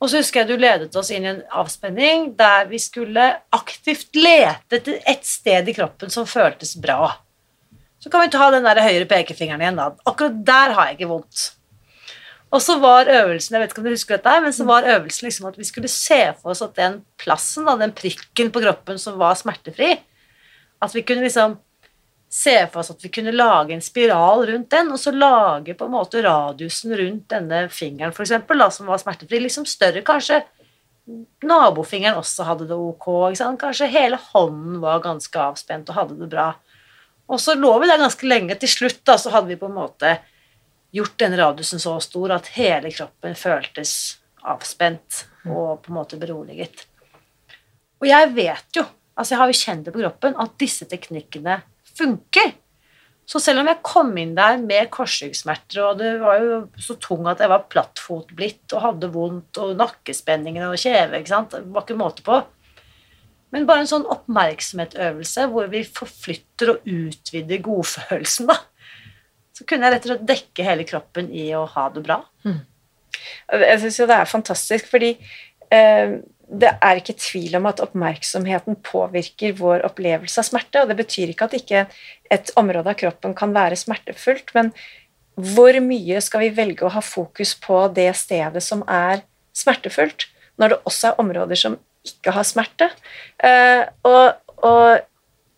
[0.00, 3.24] Og så husker jeg du ledet oss inn i en avspenning der vi skulle
[3.56, 7.12] aktivt lete etter et sted i kroppen som føltes bra.
[8.00, 9.90] Så kan vi ta den der høyre pekefingeren igjen, da.
[10.08, 11.50] Akkurat der har jeg ikke vondt.
[12.50, 14.88] Og så var øvelsen jeg vet ikke om du husker dette, her, men så var
[14.96, 18.62] øvelsen liksom at vi skulle se for oss at den plassen, da, den prikken på
[18.64, 19.94] kroppen som var smertefri,
[20.80, 21.58] at vi kunne liksom
[22.30, 25.86] se for oss at vi kunne lage en spiral rundt den, og så lage på
[25.86, 30.02] en måte radiusen rundt denne fingeren, for eksempel, da, som var smertefri, liksom større.
[30.06, 30.42] Kanskje
[31.46, 33.08] nabofingeren også hadde det ok.
[33.58, 36.52] Kanskje hele hånden var ganske avspent og hadde det bra.
[37.30, 38.58] Og så lå vi der ganske lenge.
[38.58, 40.16] Til slutt da, så hadde vi på en måte
[40.94, 43.92] gjort den radiusen så stor at hele kroppen føltes
[44.40, 46.86] avspent og på en måte beroliget.
[48.00, 48.84] Og jeg vet jo,
[49.14, 51.60] altså jeg har jo kjent det på kroppen, at disse teknikkene
[51.98, 52.54] funker.
[53.30, 57.28] Så selv om jeg kom inn der med korsryggsmerter, og det var jo så tung
[57.30, 61.70] at jeg var plattfot blitt og hadde vondt, og nakkespenninger og kjeve, ikke sant, det
[61.70, 62.40] var ikke måte på.
[63.54, 68.58] Men bare en sånn oppmerksomhetsøvelse hvor vi forflytter og utvider godfølelsen, da.
[69.60, 72.22] Så kunne jeg rett og slett dekke hele kroppen i å ha det bra.
[73.52, 75.10] Jeg syns jo det er fantastisk, fordi
[75.74, 76.14] eh,
[76.50, 80.82] det er ikke tvil om at oppmerksomheten påvirker vår opplevelse av smerte.
[80.82, 81.84] Og det betyr ikke at ikke
[82.32, 84.72] et område av kroppen kan være smertefullt, men
[85.40, 89.22] hvor mye skal vi velge å ha fokus på det stedet som er
[89.56, 90.26] smertefullt,
[90.60, 92.90] når det også er områder som ikke har smerte?
[93.44, 95.04] Eh, og, og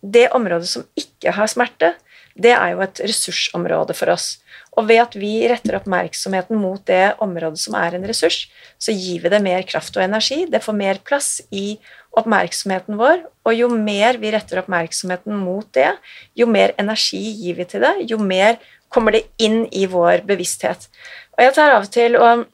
[0.03, 1.93] det området som ikke har smerte,
[2.33, 4.37] det er jo et ressursområde for oss.
[4.73, 8.47] Og ved at vi retter oppmerksomheten mot det området som er en ressurs,
[8.81, 10.43] så gir vi det mer kraft og energi.
[10.49, 11.77] Det får mer plass i
[12.17, 15.91] oppmerksomheten vår, og jo mer vi retter oppmerksomheten mot det,
[16.37, 18.59] jo mer energi gir vi til det, jo mer
[18.93, 20.89] kommer det inn i vår bevissthet.
[21.37, 22.45] Og jeg tar av og til og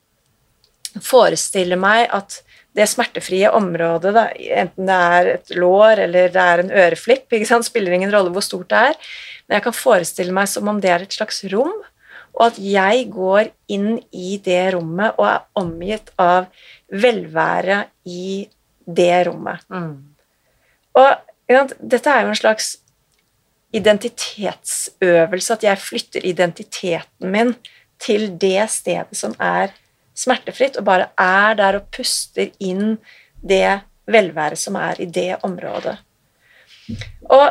[1.04, 2.40] forestiller meg at
[2.78, 4.26] det smertefrie området, da,
[4.62, 7.34] enten det er et lår eller det er en øreflipp,
[7.66, 9.00] spiller ingen rolle hvor stort det er,
[9.48, 11.74] men jeg kan forestille meg som om det er et slags rom,
[12.38, 16.46] og at jeg går inn i det rommet og er omgitt av
[16.94, 18.46] velvære i
[18.86, 19.66] det rommet.
[19.74, 19.98] Mm.
[21.00, 21.10] Og
[21.50, 22.76] dette er jo en slags
[23.74, 27.54] identitetsøvelse, at jeg flytter identiteten min
[28.02, 29.74] til det stedet som er
[30.20, 32.98] smertefritt, og bare er der og puster inn
[33.40, 35.98] det velværet som er i det området.
[37.30, 37.48] Og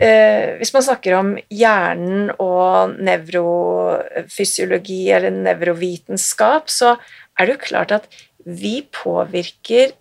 [0.00, 6.96] eh, hvis man snakker om hjernen og nevrofysiologi eller nevrovitenskap, så
[7.38, 8.08] er det jo klart at
[8.44, 9.92] vi påvirker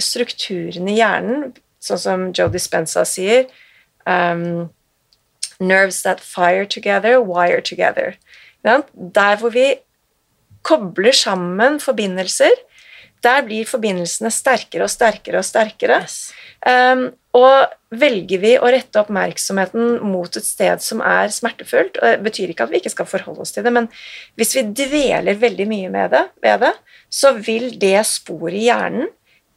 [0.00, 3.46] strukturen i hjernen, sånn som Joe Dispenza sier
[4.06, 4.70] um,
[5.60, 8.16] Nerves that fire together, wire together.
[8.64, 9.74] Der hvor vi
[10.66, 12.52] kobler sammen forbindelser,
[13.24, 16.00] der blir forbindelsene sterkere og sterkere og sterkere.
[16.06, 16.30] Yes.
[16.64, 22.24] Um, og velger vi å rette oppmerksomheten mot et sted som er smertefullt og Det
[22.26, 23.86] betyr ikke at vi ikke skal forholde oss til det, men
[24.40, 26.72] hvis vi dveler veldig mye med det, ved det
[27.10, 29.08] så vil det sporet i hjernen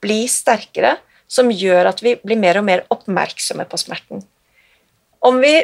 [0.03, 0.97] bli sterkere,
[1.27, 4.23] som gjør at vi blir mer og mer oppmerksomme på smerten.
[5.23, 5.55] Om vi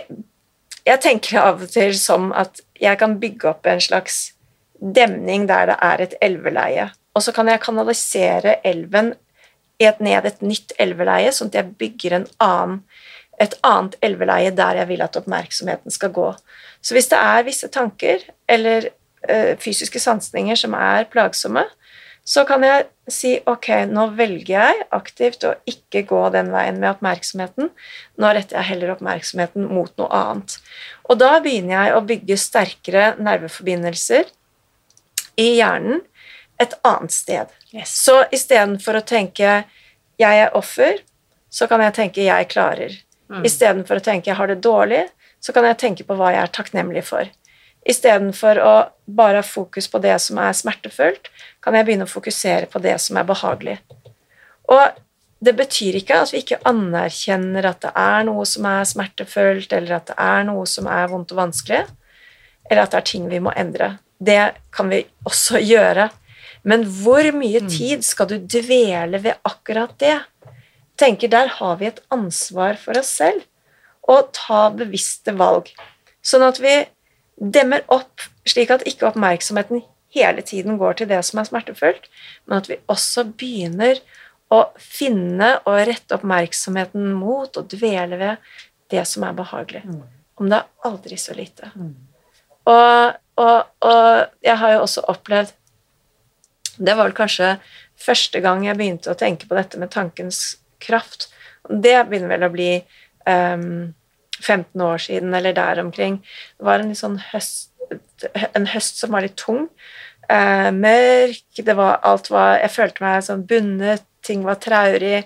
[0.87, 4.31] Jeg tenker av og til som at jeg kan bygge opp en slags
[4.79, 6.89] demning der det er et elveleie.
[7.15, 9.13] Og så kan jeg kanalisere elven
[9.79, 12.81] ned et nytt elveleie, sånn at jeg bygger annen,
[13.39, 16.29] et annet elveleie der jeg vil at oppmerksomheten skal gå.
[16.83, 21.63] Så hvis det er visse tanker eller ø, fysiske sansninger som er plagsomme,
[22.27, 26.91] så kan jeg si ok, nå velger jeg aktivt å ikke gå den veien med
[26.91, 27.71] oppmerksomheten.
[28.19, 30.59] Nå retter jeg heller oppmerksomheten mot noe annet.
[31.09, 34.29] Og da begynner jeg å bygge sterkere nerveforbindelser
[35.39, 36.01] i hjernen
[36.59, 37.53] et annet sted.
[37.71, 37.93] Yes.
[38.03, 39.63] Så istedenfor å tenke
[40.19, 40.99] 'jeg er offer',
[41.49, 42.99] så kan jeg tenke 'jeg klarer'.
[43.29, 43.45] Mm.
[43.45, 45.09] Istedenfor å tenke 'jeg har det dårlig',
[45.39, 47.29] så kan jeg tenke på hva jeg er takknemlig for.
[47.87, 51.29] Istedenfor å bare ha fokus på det som er smertefullt,
[51.61, 53.79] kan jeg begynne å fokusere på det som er behagelig.
[54.67, 54.91] Og
[55.39, 59.95] det betyr ikke at vi ikke anerkjenner at det er noe som er smertefullt, eller
[59.95, 61.85] at det er noe som er vondt og vanskelig,
[62.69, 63.93] eller at det er ting vi må endre.
[64.19, 66.09] Det kan vi også gjøre.
[66.67, 67.69] Men hvor mye mm.
[67.71, 70.17] tid skal du dvele ved akkurat det?
[70.99, 73.45] tenker Der har vi et ansvar for oss selv
[74.09, 75.69] å ta bevisste valg.
[76.25, 76.73] Sånn at vi
[77.39, 79.83] demmer opp, slik at ikke oppmerksomheten
[80.15, 82.09] hele tiden går til det som er smertefullt,
[82.49, 84.01] men at vi også begynner
[84.49, 88.51] å finne og rette oppmerksomheten mot og dvele ved
[88.89, 89.83] det som er behagelig.
[89.85, 90.01] Mm.
[90.41, 91.69] Om det er aldri så lite.
[91.77, 91.93] Mm.
[92.73, 95.53] Og, og, og, jeg har jo også opplevd
[96.79, 97.53] Det var vel kanskje
[97.99, 101.27] første gang jeg begynte å tenke på dette med tankens kraft.
[101.67, 102.69] Det begynner vel å bli
[103.27, 103.91] um,
[104.39, 106.21] 15 år siden, eller der omkring.
[106.55, 107.73] Det var en, sånn høst,
[108.55, 109.67] en høst som var litt tung.
[110.31, 115.25] Uh, mørk, det var, alt var Jeg følte meg sånn bundet, ting var traurig,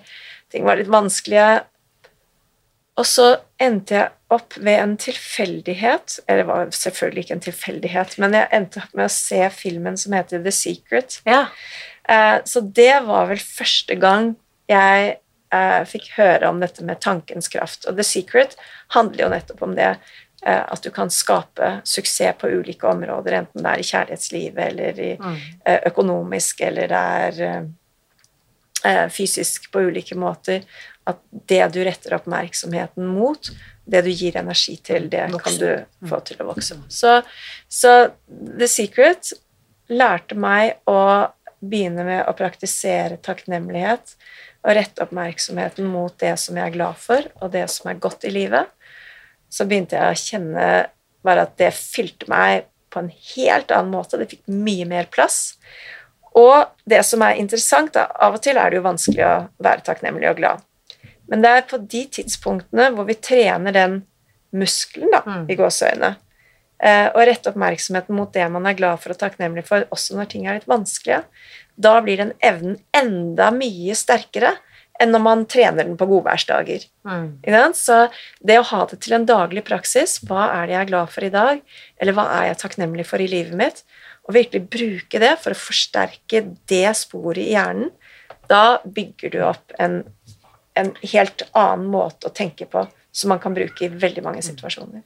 [0.50, 1.62] ting var litt vanskelige.
[2.98, 3.30] Og så
[3.62, 8.50] endte jeg opp ved en tilfeldighet Eller det var selvfølgelig ikke en tilfeldighet, men jeg
[8.58, 11.20] endte opp med å se filmen som heter The Secret.
[11.28, 11.46] Ja.
[12.10, 14.34] Uh, så det var vel første gang
[14.70, 15.14] jeg
[15.54, 17.88] uh, fikk høre om dette med tankens kraft.
[17.88, 18.58] Og The Secret
[18.96, 23.64] handler jo nettopp om det uh, at du kan skape suksess på ulike områder, enten
[23.64, 25.38] det er i kjærlighetslivet eller i mm.
[25.92, 27.04] økonomisk, eller det
[28.84, 30.66] er fysisk på ulike måter
[31.08, 33.50] at det du retter oppmerksomheten mot,
[33.84, 36.08] det du gir energi til, det kan du mm.
[36.08, 36.78] få til å vokse.
[36.88, 37.18] Så,
[37.68, 37.94] så
[38.30, 39.34] The Secret
[39.92, 41.28] lærte meg å
[41.64, 44.16] begynne med å praktisere takknemlighet
[44.64, 48.24] og rette oppmerksomheten mot det som jeg er glad for, og det som er godt
[48.24, 48.70] i livet.
[49.52, 50.68] Så begynte jeg å kjenne
[51.24, 54.20] bare at det fylte meg på en helt annen måte.
[54.20, 55.56] Det fikk mye mer plass.
[56.34, 59.84] Og det som er interessant, da, av og til er det jo vanskelig å være
[59.86, 60.64] takknemlig og glad.
[61.30, 64.02] Men det er på de tidspunktene hvor vi trener den
[64.54, 65.46] muskelen, da, mm.
[65.50, 66.14] i gåseøynene.
[66.84, 70.30] eh, og rette oppmerksomheten mot det man er glad for og takknemlig for, også når
[70.30, 71.24] ting er litt vanskelige,
[71.74, 74.54] da blir den evnen enda mye sterkere
[75.02, 76.84] enn når man trener den på godværsdager.
[77.02, 77.40] Mm.
[77.74, 77.96] Så
[78.46, 81.26] det å ha det til en daglig praksis, hva er det jeg er glad for
[81.26, 81.62] i dag,
[81.98, 83.82] eller hva er jeg takknemlig for i livet mitt,
[84.24, 87.90] og virkelig bruke det for å forsterke det sporet i hjernen,
[88.48, 90.04] da bygger du opp en,
[90.78, 95.04] en helt annen måte å tenke på som man kan bruke i veldig mange situasjoner.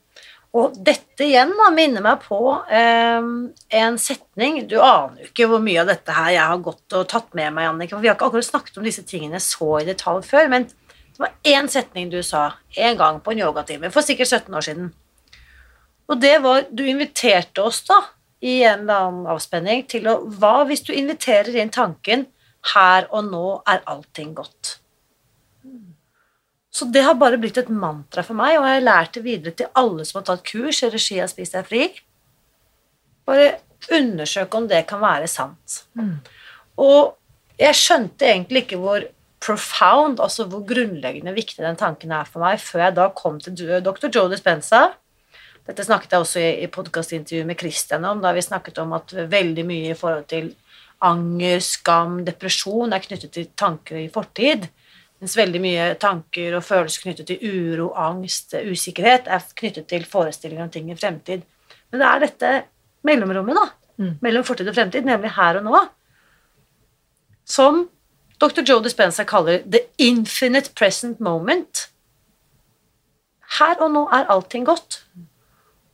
[0.57, 2.39] Og dette igjen da, minner meg på
[2.73, 3.27] eh,
[3.81, 7.09] en setning Du aner jo ikke hvor mye av dette her jeg har gått og
[7.11, 7.93] tatt med meg, Jannicke.
[7.95, 10.49] For vi har ikke akkurat snakket om disse tingene så i detalj før.
[10.55, 12.47] Men det var én setning du sa
[12.79, 14.89] en gang på en yogatime for sikkert 17 år siden.
[16.09, 18.01] Og det var Du inviterte oss da
[18.41, 22.25] i en eller annen avspenning til å Hva hvis du inviterer inn tanken
[22.73, 24.78] Her og nå er allting godt.
[26.79, 29.55] Så det har bare blitt et mantra for meg, og jeg har lært det videre
[29.59, 31.89] til alle som har tatt kurs i regi av Spis deg fri.
[33.26, 33.49] Bare
[33.95, 35.81] undersøke om det kan være sant.
[36.79, 37.16] Og
[37.59, 39.09] jeg skjønte egentlig ikke hvor
[39.43, 43.59] profound, altså hvor grunnleggende viktig den tanken er for meg, før jeg da kom til
[43.83, 44.07] dr.
[44.07, 44.85] Joe Dispenza.
[45.66, 49.12] Dette snakket jeg også i, i podkastintervjuet med Christian om, da vi snakket om at
[49.12, 50.53] veldig mye i forhold til
[51.05, 54.70] anger, skam, depresjon er knyttet til tanker i fortid.
[55.19, 60.69] Mens veldig mye tanker og følelser knyttet til uro, angst, usikkerhet er knyttet til forestillinger
[60.69, 61.43] om ting i fremtid.
[61.91, 62.53] Men det er dette
[63.09, 63.66] mellomrommet, da,
[63.99, 64.19] Mm.
[64.23, 65.79] mellom fortid og fremtid, nemlig her og nå,
[67.45, 67.89] som
[68.41, 68.62] dr.
[68.62, 71.89] Joe Dispenza kaller 'the infinite present moment'.
[73.59, 75.05] Her og nå er allting godt.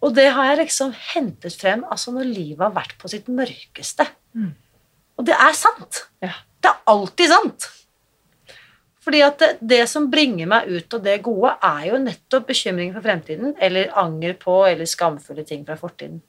[0.03, 4.07] Og det har jeg liksom hentet frem altså når livet har vært på sitt mørkeste.
[4.35, 4.55] Mm.
[5.17, 6.09] Og det er sant.
[6.21, 6.33] Ja.
[6.63, 7.71] Det er alltid sant.
[9.05, 12.95] Fordi at det, det som bringer meg ut av det gode, er jo nettopp bekymring
[12.95, 16.23] for fremtiden, eller anger på, eller skamfulle ting fra fortiden.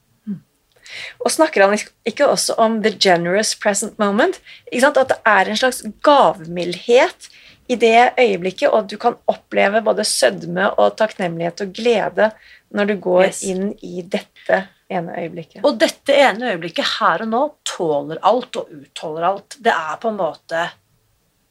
[1.23, 4.38] Og snakker han ikke også om the generous present moment?
[4.69, 7.30] At det er en slags gavmildhet
[7.67, 12.30] i det øyeblikket, og at du kan oppleve både sødme og takknemlighet og glede
[12.76, 13.43] når du går Yes.
[13.49, 15.63] inn i dette ene øyeblikket.
[15.65, 19.57] Og dette ene øyeblikket her og nå tåler alt og utholder alt.
[19.57, 20.67] Det er på en måte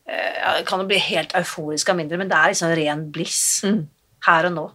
[0.07, 3.63] ja, Det kan jo bli helt euforisk av mindre, men det er liksom ren bliss
[3.65, 3.87] Mm.
[4.27, 4.71] her og nå.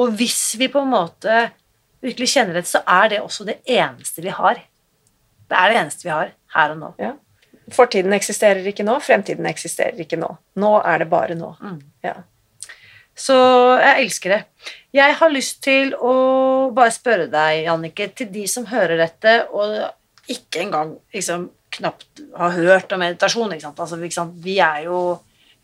[0.00, 1.50] Og hvis vi på en måte
[2.02, 4.54] virkelig kjenner det, så er det også det eneste vi har.
[5.50, 6.94] Det er det eneste vi har her og nå.
[6.98, 7.12] Ja.
[7.70, 10.30] Fortiden eksisterer ikke nå, fremtiden eksisterer ikke nå.
[10.56, 11.52] Nå er det bare nå.
[11.60, 11.80] Mm.
[12.02, 12.14] Ja.
[13.14, 13.34] Så
[13.82, 14.44] jeg elsker det.
[14.96, 19.90] Jeg har lyst til å bare spørre deg, Jannicke, til de som hører dette, og
[20.30, 23.52] ikke engang liksom, knapt har hørt om meditasjon.
[23.54, 23.82] Ikke sant?
[23.82, 24.38] Altså, ikke sant?
[24.44, 25.00] Vi er jo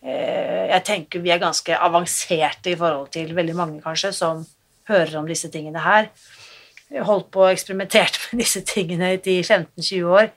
[0.02, 4.44] eh, Jeg tenker vi er ganske avanserte i forhold til veldig mange, kanskje, som
[4.90, 6.10] hører om disse tingene her.
[7.06, 10.30] Holdt på og eksperimenterte med disse tingene i 10-15-20 år.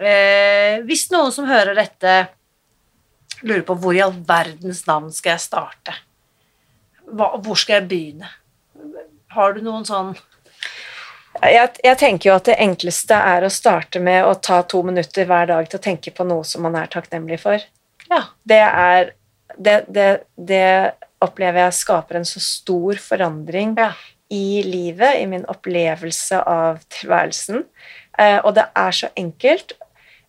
[0.00, 2.14] Eh, hvis noen som hører dette,
[3.44, 5.96] lurer på hvor i all verdens navn skal jeg starte?
[7.10, 8.28] Hvor skal jeg begynne?
[9.34, 10.14] Har du noen sånn
[11.38, 15.28] Jeg, jeg tenker jo at det enkleste er å starte med å ta to minutter
[15.28, 17.62] hver dag til å tenke på noe som man er takknemlig for.
[18.10, 18.24] Ja.
[18.42, 19.14] Det er
[19.58, 23.90] Det, det, det opplever jeg skaper en så stor forandring ja.
[24.30, 27.64] i livet, i min opplevelse av tilværelsen.
[28.16, 29.74] Eh, og det er så enkelt.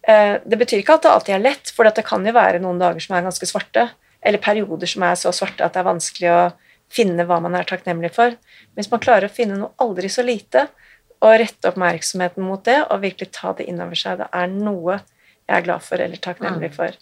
[0.01, 2.81] Eh, det betyr ikke at det alltid er lett, for det kan jo være noen
[2.81, 3.87] dager som er ganske svarte,
[4.25, 6.41] eller perioder som er så svarte at det er vanskelig å
[6.91, 8.33] finne hva man er takknemlig for.
[8.33, 10.65] Men hvis man klarer å finne noe aldri så lite,
[11.21, 14.99] og rette oppmerksomheten mot det, og virkelig ta det inn over seg, det er noe
[15.49, 16.75] jeg er glad for eller takknemlig Mm.
[16.75, 16.97] for.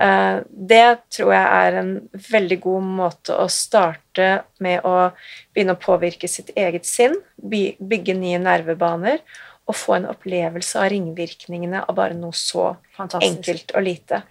[0.00, 1.92] Eh, det tror jeg er en
[2.30, 5.12] veldig god måte å starte med å
[5.54, 9.20] begynne å påvirke sitt eget sinn, bygge nye nervebaner
[9.68, 13.36] og få en opplevelse av ringvirkningene av bare noe så Fantastisk.
[13.38, 14.22] enkelt og lite.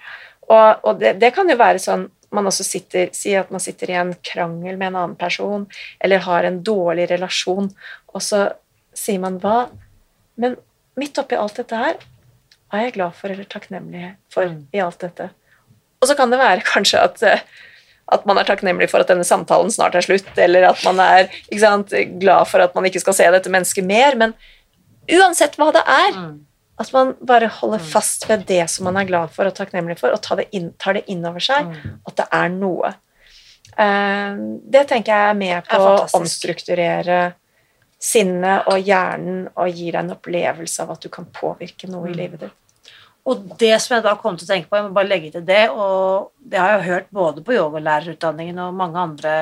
[0.50, 3.92] Og, og det, det kan jo være sånn man også sitter, Si at man sitter
[3.92, 5.68] i en krangel med en annen person,
[6.02, 7.70] eller har en dårlig relasjon,
[8.14, 8.48] og så
[8.94, 9.70] sier man hva
[10.38, 10.56] Men
[10.98, 11.94] midt oppi alt dette her,
[12.72, 14.64] hva er jeg glad for eller takknemlig for Mm.
[14.74, 15.30] i alt dette?
[16.02, 17.40] Og så kan det være kanskje at eh,
[18.12, 21.30] at man er takknemlig for at denne samtalen snart er slutt, eller at man er
[21.58, 24.16] sant, glad for at man ikke skal se dette mennesket mer.
[24.20, 24.34] Men
[25.10, 26.46] uansett hva det er, Mm.
[26.80, 27.86] at man bare holder Mm.
[27.86, 30.74] fast ved det som man er glad for og takknemlig for, og tar det inn,
[30.78, 32.00] tar det inn over seg Mm.
[32.08, 32.94] at det er noe.
[33.78, 34.36] Eh,
[34.70, 37.34] det tenker jeg er med på å omstrukturere
[38.04, 42.12] sinnet og hjernen og gir deg en opplevelse av at du kan påvirke noe i
[42.12, 42.18] Mm.
[42.18, 42.60] livet ditt.
[43.26, 45.46] Og det som jeg da kom til å tenke på, jeg må bare legge til
[45.48, 49.34] det, og det har jeg hørt både på yogalærerutdanningen og mange andre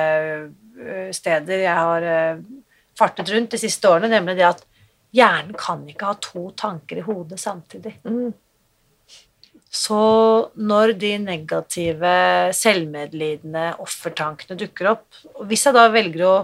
[1.12, 2.38] steder jeg har
[2.98, 4.62] fartet rundt de siste årene, nemlig det at
[5.12, 7.96] hjernen kan ikke ha to tanker i hodet samtidig.
[8.06, 8.32] Mm.
[9.72, 12.14] Så når de negative,
[12.54, 16.34] selvmedlidende offertankene dukker opp, og hvis jeg da velger å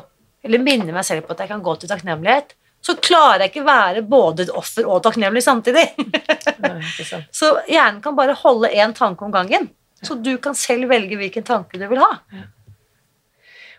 [0.48, 3.66] eller minne meg selv på at jeg kan gå til takknemlighet, så klarer jeg ikke
[3.66, 5.88] være både et offer og takknemlig samtidig.
[6.64, 6.78] Nei,
[7.34, 9.68] så hjernen kan bare holde én tanke om gangen.
[10.02, 12.12] Så du kan selv velge hvilken tanke du vil ha.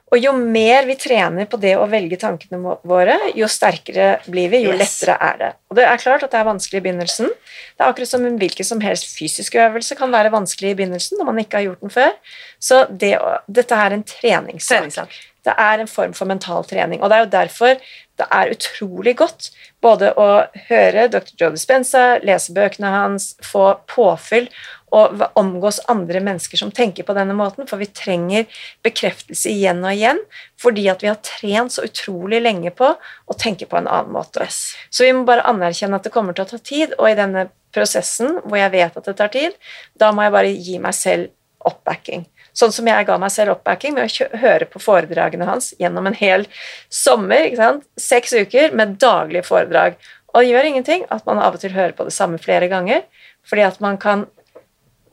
[0.10, 4.64] Og jo mer vi trener på det å velge tankene våre, jo sterkere blir vi,
[4.66, 4.80] jo yes.
[4.82, 5.50] lettere er det.
[5.70, 7.30] Og det er klart at det er vanskelig i begynnelsen.
[7.30, 11.22] Det er akkurat som en hvilken som helst fysisk øvelse kan være vanskelig i begynnelsen
[11.22, 12.16] når man ikke har gjort den før.
[12.58, 13.14] Så det,
[13.60, 15.14] dette er en treningssak.
[15.50, 17.02] Det er en form for mental trening.
[17.02, 17.80] Og det er jo derfor
[18.20, 19.48] det er utrolig godt
[19.82, 20.26] både å
[20.68, 21.32] høre Dr.
[21.40, 24.50] Joe Dispenza, lese bøkene hans, få påfyll
[24.92, 28.48] og omgås andre mennesker som tenker på denne måten, for vi trenger
[28.86, 30.22] bekreftelse igjen og igjen
[30.60, 34.50] fordi at vi har trent så utrolig lenge på å tenke på en annen måte.
[34.50, 37.48] Så vi må bare anerkjenne at det kommer til å ta tid, og i denne
[37.76, 39.56] prosessen hvor jeg vet at det tar tid,
[39.96, 41.32] da må jeg bare gi meg selv
[41.70, 42.26] oppbacking.
[42.60, 46.18] Sånn som jeg ga meg selv oppbacking med å høre på foredragene hans gjennom en
[46.18, 46.48] hel
[46.92, 47.46] sommer.
[47.48, 47.86] ikke sant?
[48.00, 50.00] Seks uker med daglige foredrag.
[50.34, 53.06] Og det gjør ingenting at man av og til hører på det samme flere ganger,
[53.48, 54.28] fordi at man kan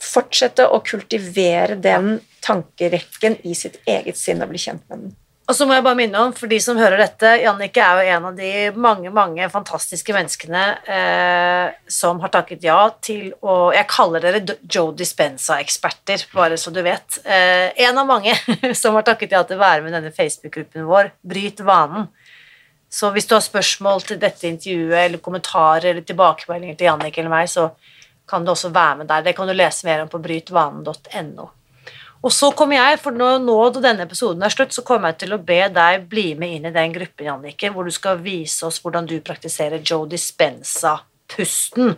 [0.02, 5.14] fortsette å kultivere den tankerekken i sitt eget sinn og bli kjent med den.
[5.46, 8.14] Og så må jeg bare minne om, for de som hører dette, Jannicke er jo
[8.16, 8.48] en av de
[8.82, 14.90] mange mange fantastiske menneskene eh, som har takket ja til å Jeg kaller dere Joe
[14.98, 17.20] Dispenza-eksperter, bare så du vet.
[17.22, 18.34] Eh, en av mange
[18.80, 22.08] som har takket ja til å være med denne Facebook-gruppen vår, Bryt vanen.
[22.90, 27.34] Så hvis du har spørsmål til dette intervjuet, eller kommentarer eller tilbakemeldinger til Jannicke eller
[27.36, 27.70] meg, så
[28.26, 29.22] kan du også være med der.
[29.22, 31.50] Det kan du lese mer om på brytvanen.no.
[32.26, 35.36] Og så kommer jeg, for nå, nå denne episoden er slutt, så kommer jeg til
[35.36, 38.80] å be deg bli med inn i den gruppen, Jannicke, hvor du skal vise oss
[38.82, 41.94] hvordan du praktiserer Joe Dispenza-pusten.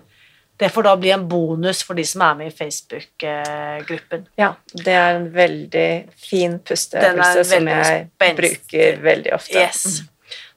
[0.58, 4.26] Det får da bli en bonus for de som er med i Facebook-gruppen.
[4.36, 8.40] Ja, det er en veldig fin pusteøvelse som jeg spenst.
[8.42, 9.54] bruker veldig ofte.
[9.54, 10.00] Yes.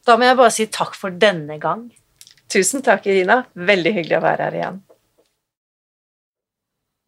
[0.04, 1.86] Da må jeg bare si takk for denne gang.
[2.52, 3.44] Tusen takk, Irina.
[3.56, 4.82] Veldig hyggelig å være her igjen.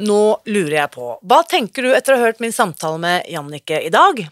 [0.01, 3.77] Nå lurer jeg på, hva tenker du etter å ha hørt min samtale med Jannicke
[3.85, 4.23] i dag?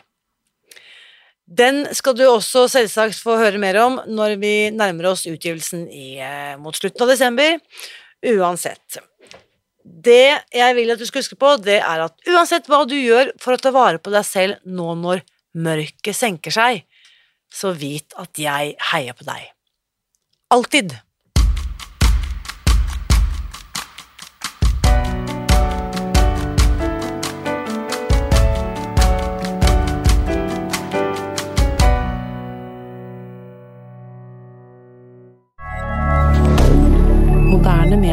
[1.49, 6.19] Den skal du også selvsagt få høre mer om når vi nærmer oss utgivelsen i,
[6.21, 7.57] eh, mot slutten av desember.
[8.21, 8.99] Uansett,
[9.83, 13.33] det jeg vil at du skal huske på, det er at uansett hva du gjør
[13.41, 15.25] for å ta vare på deg selv nå når
[15.57, 16.85] mørket senker seg,
[17.49, 19.49] så vit at jeg heier på deg.
[20.53, 20.93] Alltid.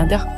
[0.06, 0.35] milliardaire